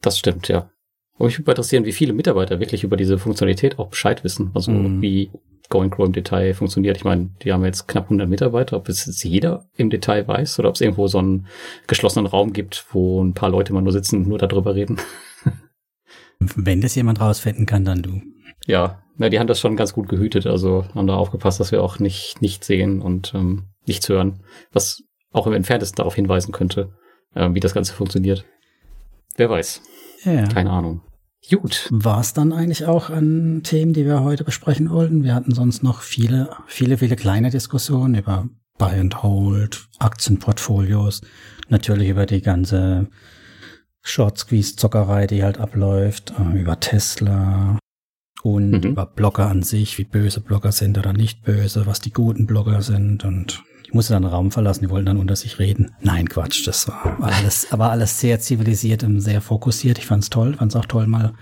Das 0.02 0.18
stimmt, 0.18 0.46
ja. 0.46 0.70
Aber 1.16 1.26
mich 1.26 1.38
würde 1.38 1.50
interessieren, 1.50 1.84
wie 1.84 1.92
viele 1.92 2.12
Mitarbeiter 2.12 2.60
wirklich 2.60 2.84
über 2.84 2.96
diese 2.96 3.18
Funktionalität 3.18 3.78
auch 3.78 3.88
Bescheid 3.88 4.22
wissen. 4.24 4.52
Also 4.54 4.70
mm. 4.70 5.02
wie 5.02 5.30
Going 5.70 5.90
Grow 5.90 6.04
im 6.04 6.12
Detail 6.12 6.52
funktioniert. 6.52 6.96
Ich 6.96 7.04
meine, 7.04 7.30
die 7.42 7.52
haben 7.52 7.64
jetzt 7.64 7.88
knapp 7.88 8.04
100 8.04 8.28
Mitarbeiter. 8.28 8.76
Ob 8.76 8.88
es 8.88 9.06
jetzt 9.06 9.24
jeder 9.24 9.66
im 9.76 9.88
Detail 9.88 10.28
weiß 10.28 10.58
oder 10.58 10.68
ob 10.68 10.74
es 10.74 10.80
irgendwo 10.80 11.06
so 11.06 11.18
einen 11.18 11.46
geschlossenen 11.86 12.26
Raum 12.26 12.52
gibt, 12.52 12.84
wo 12.92 13.22
ein 13.22 13.34
paar 13.34 13.48
Leute 13.48 13.72
mal 13.72 13.80
nur 13.80 13.92
sitzen 13.92 14.16
und 14.16 14.28
nur 14.28 14.38
darüber 14.38 14.74
reden. 14.74 14.98
Wenn 16.38 16.80
das 16.80 16.94
jemand 16.96 17.20
rausfinden 17.20 17.66
kann, 17.66 17.84
dann 17.84 18.02
du. 18.02 18.20
Ja, 18.66 19.02
na, 19.16 19.28
die 19.28 19.38
haben 19.38 19.46
das 19.46 19.60
schon 19.60 19.76
ganz 19.76 19.92
gut 19.92 20.08
gehütet. 20.08 20.46
Also 20.46 20.84
haben 20.94 21.06
da 21.06 21.14
aufgepasst, 21.14 21.60
dass 21.60 21.72
wir 21.72 21.82
auch 21.82 21.98
nicht, 21.98 22.42
nicht 22.42 22.64
sehen 22.64 23.00
und 23.00 23.32
ähm, 23.34 23.68
nichts 23.86 24.08
hören, 24.08 24.42
was 24.72 25.02
auch 25.32 25.46
im 25.46 25.52
Entferntesten 25.52 25.96
darauf 25.96 26.14
hinweisen 26.14 26.52
könnte, 26.52 26.92
äh, 27.34 27.48
wie 27.52 27.60
das 27.60 27.74
Ganze 27.74 27.94
funktioniert. 27.94 28.44
Wer 29.36 29.48
weiß. 29.48 29.82
Ja. 30.24 30.46
Keine 30.48 30.70
Ahnung. 30.70 31.02
Gut. 31.48 31.88
War 31.90 32.20
es 32.20 32.32
dann 32.32 32.52
eigentlich 32.52 32.84
auch 32.84 33.10
an 33.10 33.62
Themen, 33.62 33.92
die 33.92 34.04
wir 34.04 34.22
heute 34.22 34.44
besprechen 34.44 34.90
wollten? 34.90 35.24
Wir 35.24 35.34
hatten 35.34 35.54
sonst 35.54 35.82
noch 35.82 36.02
viele, 36.02 36.50
viele, 36.66 36.98
viele 36.98 37.16
kleine 37.16 37.50
Diskussionen 37.50 38.14
über 38.14 38.48
Buy 38.78 38.98
and 38.98 39.22
Hold, 39.22 39.88
Aktienportfolios, 39.98 41.22
natürlich 41.68 42.08
über 42.08 42.26
die 42.26 42.40
ganze 42.40 43.08
Short 44.02 44.38
Squeeze 44.38 44.76
Zockerei, 44.76 45.26
die 45.26 45.42
halt 45.42 45.58
abläuft, 45.58 46.32
äh, 46.38 46.58
über 46.58 46.80
Tesla 46.80 47.78
und 48.42 48.70
mhm. 48.70 48.90
über 48.90 49.06
Blogger 49.06 49.48
an 49.48 49.62
sich, 49.62 49.98
wie 49.98 50.04
böse 50.04 50.40
Blogger 50.40 50.72
sind 50.72 50.98
oder 50.98 51.12
nicht 51.12 51.42
böse, 51.42 51.86
was 51.86 52.00
die 52.00 52.12
guten 52.12 52.46
Blogger 52.46 52.82
sind 52.82 53.24
und 53.24 53.62
ich 53.90 53.94
musste 53.94 54.12
dann 54.12 54.22
den 54.22 54.30
Raum 54.30 54.52
verlassen, 54.52 54.84
die 54.84 54.90
wollten 54.90 55.06
dann 55.06 55.16
unter 55.16 55.34
sich 55.34 55.58
reden. 55.58 55.90
Nein, 56.00 56.28
Quatsch, 56.28 56.64
das 56.64 56.86
war, 56.86 57.18
alles, 57.20 57.72
aber 57.72 57.90
alles 57.90 58.20
sehr 58.20 58.38
zivilisiert 58.38 59.02
und 59.02 59.20
sehr 59.20 59.40
fokussiert. 59.40 59.98
Ich 59.98 60.06
fand's 60.06 60.30
toll, 60.30 60.54
fand's 60.54 60.76
auch 60.76 60.84
toll, 60.84 61.08
mal 61.08 61.34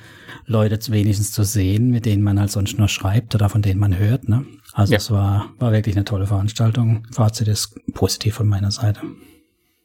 Leute 0.46 0.78
wenigstens 0.90 1.30
zu 1.30 1.42
sehen, 1.42 1.90
mit 1.90 2.06
denen 2.06 2.22
man 2.22 2.40
halt 2.40 2.50
sonst 2.50 2.78
nur 2.78 2.88
schreibt 2.88 3.34
oder 3.34 3.50
von 3.50 3.60
denen 3.60 3.78
man 3.78 3.98
hört. 3.98 4.30
Ne? 4.30 4.46
Also 4.72 4.94
ja. 4.94 4.96
es 4.96 5.10
war, 5.10 5.50
war 5.58 5.72
wirklich 5.72 5.94
eine 5.94 6.06
tolle 6.06 6.26
Veranstaltung. 6.26 7.06
Fazit 7.12 7.48
ist 7.48 7.74
positiv 7.92 8.36
von 8.36 8.48
meiner 8.48 8.70
Seite. 8.70 9.02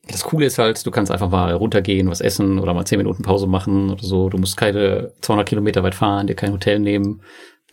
Das 0.08 0.24
Coole 0.24 0.46
ist 0.46 0.58
halt, 0.58 0.86
du 0.86 0.92
kannst 0.92 1.12
einfach 1.12 1.30
mal 1.30 1.52
runtergehen, 1.52 2.10
was 2.10 2.22
essen 2.22 2.60
oder 2.60 2.74
mal 2.74 2.86
zehn 2.86 2.98
Minuten 2.98 3.24
Pause 3.24 3.48
machen 3.48 3.90
oder 3.90 4.04
so. 4.04 4.30
Du 4.30 4.38
musst 4.38 4.56
keine 4.56 5.12
200 5.20 5.50
Kilometer 5.50 5.84
weit 5.84 5.96
fahren, 5.96 6.28
dir 6.28 6.36
kein 6.36 6.54
Hotel 6.54 6.80
nehmen. 6.80 7.24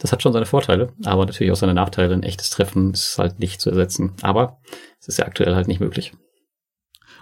Das 0.01 0.13
hat 0.13 0.23
schon 0.23 0.33
seine 0.33 0.47
Vorteile, 0.47 0.93
aber 1.05 1.27
natürlich 1.27 1.53
auch 1.53 1.57
seine 1.57 1.75
Nachteile. 1.75 2.15
Ein 2.15 2.23
echtes 2.23 2.51
Treffen 2.51 2.93
ist 2.93 3.19
halt 3.19 3.39
nicht 3.39 3.61
zu 3.61 3.71
ersetzen. 3.71 4.15
Aber 4.23 4.59
es 4.99 5.09
ist 5.09 5.19
ja 5.19 5.27
aktuell 5.27 5.55
halt 5.55 5.69
nicht 5.69 5.81
möglich. 5.81 6.13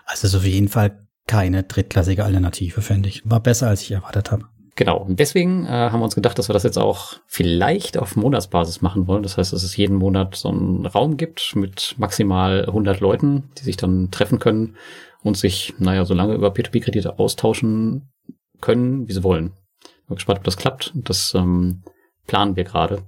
Also 0.07 0.27
es 0.27 0.33
ist 0.33 0.37
auf 0.37 0.47
jeden 0.47 0.69
Fall 0.69 1.07
keine 1.27 1.65
drittklassige 1.65 2.25
Alternative, 2.25 2.81
fände 2.81 3.09
ich. 3.09 3.29
War 3.29 3.41
besser, 3.41 3.69
als 3.69 3.83
ich 3.83 3.91
erwartet 3.91 4.31
habe. 4.31 4.47
Genau. 4.77 4.99
Und 4.99 5.19
deswegen 5.19 5.67
äh, 5.67 5.71
haben 5.71 5.99
wir 5.99 6.05
uns 6.05 6.15
gedacht, 6.15 6.39
dass 6.39 6.49
wir 6.49 6.53
das 6.53 6.63
jetzt 6.63 6.79
auch 6.79 7.17
vielleicht 7.27 7.99
auf 7.99 8.15
Monatsbasis 8.15 8.81
machen 8.81 9.09
wollen. 9.09 9.25
Das 9.25 9.37
heißt, 9.37 9.53
dass 9.53 9.65
es 9.65 9.77
jeden 9.77 9.97
Monat 9.97 10.37
so 10.37 10.51
einen 10.51 10.87
Raum 10.87 11.17
gibt 11.17 11.57
mit 11.57 11.97
maximal 11.99 12.65
100 12.65 13.01
Leuten, 13.01 13.51
die 13.59 13.65
sich 13.65 13.77
dann 13.77 14.13
treffen 14.13 14.39
können 14.39 14.77
und 15.25 15.37
sich, 15.37 15.75
naja, 15.79 16.05
so 16.05 16.15
lange 16.15 16.35
über 16.35 16.51
P2P-Kredite 16.51 17.19
austauschen 17.19 18.13
können, 18.61 19.09
wie 19.09 19.13
sie 19.13 19.25
wollen. 19.25 19.53
Ich 19.83 20.07
bin 20.07 20.15
gespannt, 20.15 20.39
ob 20.39 20.45
das 20.45 20.57
klappt. 20.57 20.93
Das 20.95 21.35
ähm, 21.35 21.83
planen 22.29 22.55
wir 22.55 22.63
gerade, 22.63 23.03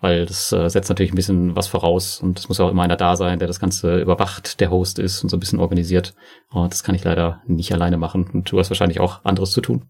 weil 0.00 0.26
das 0.26 0.50
äh, 0.50 0.68
setzt 0.68 0.88
natürlich 0.88 1.12
ein 1.12 1.16
bisschen 1.16 1.54
was 1.54 1.68
voraus 1.68 2.20
und 2.20 2.40
es 2.40 2.48
muss 2.48 2.58
auch 2.58 2.70
immer 2.70 2.82
einer 2.82 2.96
da 2.96 3.14
sein, 3.14 3.38
der 3.38 3.46
das 3.46 3.60
Ganze 3.60 4.00
überwacht, 4.00 4.58
der 4.60 4.70
Host 4.70 4.98
ist 4.98 5.22
und 5.22 5.28
so 5.28 5.36
ein 5.36 5.40
bisschen 5.40 5.60
organisiert. 5.60 6.14
Und 6.50 6.72
das 6.72 6.82
kann 6.82 6.96
ich 6.96 7.04
leider 7.04 7.40
nicht 7.46 7.72
alleine 7.72 7.96
machen 7.96 8.28
und 8.32 8.50
du 8.50 8.58
hast 8.58 8.70
wahrscheinlich 8.70 8.98
auch 8.98 9.24
anderes 9.24 9.52
zu 9.52 9.60
tun. 9.60 9.84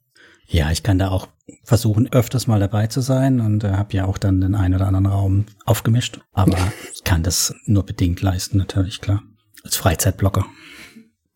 Ja, 0.46 0.70
ich 0.70 0.82
kann 0.82 0.98
da 0.98 1.08
auch 1.08 1.28
versuchen, 1.62 2.12
öfters 2.12 2.46
mal 2.46 2.60
dabei 2.60 2.86
zu 2.86 3.00
sein 3.00 3.40
und 3.40 3.64
äh, 3.64 3.72
habe 3.72 3.94
ja 3.94 4.04
auch 4.04 4.18
dann 4.18 4.40
den 4.42 4.54
einen 4.54 4.74
oder 4.74 4.86
anderen 4.86 5.06
Raum 5.06 5.46
aufgemischt. 5.64 6.20
Aber 6.32 6.58
ich 6.94 7.04
kann 7.04 7.22
das 7.22 7.54
nur 7.64 7.84
bedingt 7.84 8.20
leisten, 8.20 8.58
natürlich, 8.58 9.00
klar. 9.00 9.22
Als 9.64 9.76
Freizeitblocker. 9.76 10.44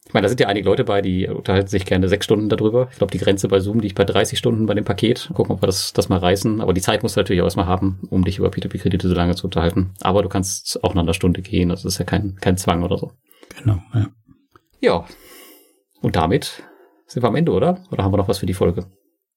Ich 0.08 0.14
meine, 0.14 0.24
da 0.24 0.30
sind 0.30 0.40
ja 0.40 0.48
einige 0.48 0.66
Leute 0.66 0.84
bei, 0.84 1.02
die 1.02 1.28
unterhalten 1.28 1.68
sich 1.68 1.84
gerne 1.84 2.08
sechs 2.08 2.24
Stunden 2.24 2.48
darüber. 2.48 2.88
Ich 2.90 2.96
glaube, 2.96 3.10
die 3.10 3.18
Grenze 3.18 3.46
bei 3.46 3.60
Zoom 3.60 3.78
liegt 3.78 3.94
bei 3.94 4.04
30 4.04 4.38
Stunden 4.38 4.64
bei 4.64 4.72
dem 4.72 4.86
Paket. 4.86 5.30
Gucken, 5.34 5.54
ob 5.54 5.62
wir 5.62 5.66
das, 5.66 5.92
das 5.92 6.08
mal 6.08 6.18
reißen. 6.18 6.62
Aber 6.62 6.72
die 6.72 6.80
Zeit 6.80 7.02
musst 7.02 7.16
du 7.16 7.20
natürlich 7.20 7.42
auch 7.42 7.46
erstmal 7.46 7.66
haben, 7.66 8.00
um 8.08 8.24
dich 8.24 8.38
über 8.38 8.48
P2P-Kredite 8.48 9.06
so 9.06 9.14
lange 9.14 9.34
zu 9.34 9.46
unterhalten. 9.46 9.90
Aber 10.00 10.22
du 10.22 10.30
kannst 10.30 10.82
auch 10.82 10.94
nach 10.94 11.02
einer 11.02 11.12
Stunde 11.12 11.42
gehen. 11.42 11.68
Das 11.68 11.84
ist 11.84 11.98
ja 11.98 12.06
kein, 12.06 12.36
kein 12.36 12.56
Zwang 12.56 12.82
oder 12.84 12.96
so. 12.96 13.12
Genau, 13.58 13.82
ja. 13.92 14.08
Ja. 14.80 15.04
Und 16.00 16.16
damit 16.16 16.62
sind 17.06 17.22
wir 17.22 17.28
am 17.28 17.36
Ende, 17.36 17.52
oder? 17.52 17.84
Oder 17.90 18.02
haben 18.02 18.12
wir 18.12 18.16
noch 18.18 18.28
was 18.28 18.38
für 18.38 18.46
die 18.46 18.54
Folge? 18.54 18.86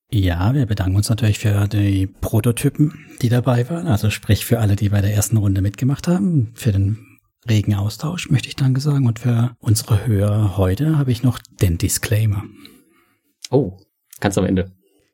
Ja, 0.10 0.54
wir 0.54 0.66
bedanken 0.68 0.96
uns 0.96 1.10
natürlich 1.10 1.40
für 1.40 1.68
die 1.68 2.08
Prototypen, 2.08 3.08
die 3.22 3.30
dabei 3.30 3.70
waren. 3.70 3.88
Also 3.88 4.10
sprich 4.10 4.46
für 4.46 4.60
alle, 4.60 4.78
die 4.78 4.88
bei 4.88 5.02
der 5.02 5.14
ersten 5.14 5.36
Runde 5.36 5.62
mitgemacht 5.62 6.08
haben, 6.08 6.54
für 6.54 6.72
den 6.72 7.11
regen 7.48 7.76
Austausch, 7.76 8.30
möchte 8.30 8.48
ich 8.48 8.56
danke 8.56 8.82
sagen. 8.82 9.08
Und 9.08 9.20
für 9.20 9.56
unsere 9.60 10.06
Hörer 10.06 10.58
heute 10.58 10.98
habe 10.98 11.12
ich 11.12 11.24
noch 11.24 11.40
den 11.62 11.78
Disclaimer. 11.78 12.44
Oh, 13.50 13.78
ganz 14.20 14.38
am 14.38 14.46
Ende. 14.46 14.72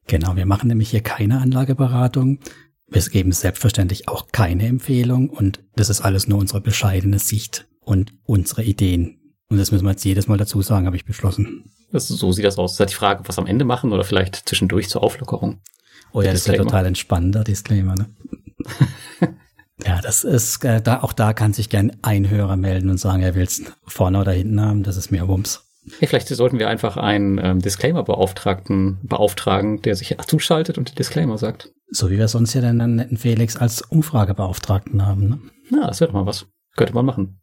Genau, 0.07 0.35
wir 0.35 0.45
machen 0.45 0.67
nämlich 0.67 0.89
hier 0.89 1.01
keine 1.01 1.41
Anlageberatung. 1.41 2.39
Wir 2.87 3.01
geben 3.01 3.33
selbstverständlich 3.33 4.07
auch 4.07 4.27
keine 4.31 4.65
Empfehlung 4.65 5.29
und 5.29 5.63
das 5.75 5.89
ist 5.89 6.01
alles 6.01 6.27
nur 6.27 6.39
unsere 6.39 6.61
bescheidene 6.61 7.19
Sicht 7.19 7.67
und 7.81 8.13
unsere 8.23 8.63
Ideen. 8.63 9.19
Und 9.49 9.57
das 9.57 9.71
müssen 9.71 9.85
wir 9.85 9.91
jetzt 9.91 10.05
jedes 10.05 10.27
Mal 10.27 10.37
dazu 10.37 10.61
sagen, 10.61 10.85
habe 10.85 10.95
ich 10.95 11.05
beschlossen. 11.05 11.71
Das, 11.91 12.07
so 12.07 12.31
sieht 12.31 12.45
das 12.45 12.57
aus. 12.57 12.71
Das 12.71 12.75
ist 12.75 12.79
halt 12.79 12.89
die 12.91 12.95
Frage, 12.95 13.23
was 13.27 13.39
am 13.39 13.45
Ende 13.45 13.65
machen 13.65 13.91
oder 13.91 14.03
vielleicht 14.03 14.47
zwischendurch 14.47 14.89
zur 14.89 15.03
Auflockerung. 15.03 15.61
Oh 16.13 16.21
ja, 16.21 16.31
das 16.31 16.41
ist 16.41 16.47
ja 16.47 16.55
total 16.55 16.85
entspannender 16.85 17.43
Disclaimer, 17.43 17.95
ne? 17.95 18.09
Ja, 19.97 20.01
das 20.03 20.23
ist, 20.23 20.63
äh, 20.63 20.79
da, 20.79 21.01
auch 21.01 21.11
da 21.11 21.33
kann 21.33 21.53
sich 21.53 21.69
gern 21.69 21.91
ein 22.03 22.29
Hörer 22.29 22.55
melden 22.55 22.91
und 22.91 22.99
sagen, 22.99 23.23
er 23.23 23.33
will 23.33 23.45
es 23.45 23.63
vorne 23.87 24.21
oder 24.21 24.31
hinten 24.31 24.61
haben. 24.61 24.83
Das 24.83 24.95
ist 24.95 25.09
mir 25.09 25.27
Wumms. 25.27 25.63
Hey, 25.97 26.07
vielleicht 26.07 26.27
sollten 26.27 26.59
wir 26.59 26.69
einfach 26.69 26.97
einen 26.97 27.39
ähm, 27.39 27.61
Disclaimer-Beauftragten 27.61 28.99
beauftragen, 29.01 29.81
der 29.81 29.95
sich 29.95 30.15
zuschaltet 30.27 30.77
und 30.77 30.91
den 30.91 30.95
Disclaimer 30.95 31.39
sagt. 31.39 31.71
So 31.89 32.11
wie 32.11 32.19
wir 32.19 32.27
sonst 32.27 32.53
ja 32.53 32.61
den 32.61 32.77
netten 32.77 33.17
Felix 33.17 33.57
als 33.57 33.81
Umfragebeauftragten 33.81 35.03
haben. 35.03 35.29
Ne? 35.29 35.39
Ja, 35.71 35.87
das 35.87 35.99
wäre 35.99 36.11
doch 36.11 36.19
mal 36.19 36.27
was. 36.27 36.45
Könnte 36.75 36.93
man 36.93 37.05
machen. 37.05 37.41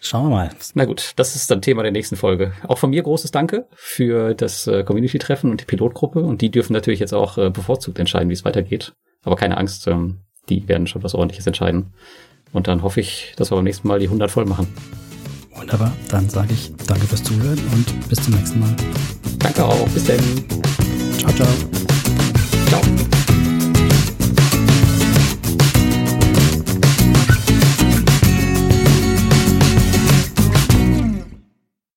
Schauen 0.00 0.26
wir 0.26 0.30
mal. 0.30 0.50
Na 0.74 0.84
gut, 0.84 1.14
das 1.16 1.34
ist 1.34 1.50
dann 1.50 1.60
Thema 1.60 1.82
der 1.82 1.90
nächsten 1.90 2.14
Folge. 2.14 2.52
Auch 2.68 2.78
von 2.78 2.90
mir 2.90 3.02
großes 3.02 3.32
Danke 3.32 3.66
für 3.74 4.34
das 4.34 4.68
äh, 4.68 4.84
Community-Treffen 4.84 5.50
und 5.50 5.60
die 5.60 5.64
Pilotgruppe. 5.64 6.20
Und 6.20 6.40
die 6.40 6.52
dürfen 6.52 6.72
natürlich 6.72 7.00
jetzt 7.00 7.14
auch 7.14 7.36
äh, 7.36 7.50
bevorzugt 7.50 7.98
entscheiden, 7.98 8.28
wie 8.28 8.34
es 8.34 8.44
weitergeht. 8.44 8.92
Aber 9.24 9.34
keine 9.34 9.56
Angst, 9.56 9.88
ähm, 9.88 10.20
die 10.48 10.68
werden 10.68 10.86
schon 10.86 11.02
was 11.02 11.14
ordentliches 11.14 11.46
entscheiden. 11.46 11.92
Und 12.52 12.68
dann 12.68 12.82
hoffe 12.82 13.00
ich, 13.00 13.34
dass 13.36 13.50
wir 13.50 13.56
beim 13.56 13.64
nächsten 13.64 13.88
Mal 13.88 13.98
die 13.98 14.06
100 14.06 14.30
voll 14.30 14.44
machen. 14.44 14.66
Wunderbar. 15.54 15.92
Dann 16.08 16.28
sage 16.28 16.52
ich 16.52 16.72
danke 16.86 17.06
fürs 17.06 17.22
Zuhören 17.22 17.58
und 17.72 18.08
bis 18.08 18.22
zum 18.22 18.34
nächsten 18.34 18.60
Mal. 18.60 18.74
Danke 19.38 19.64
auch. 19.64 19.88
Bis 19.88 20.04
dann. 20.04 20.18
Ciao, 21.18 21.32
ciao. 21.32 21.48
Ciao. 22.68 23.43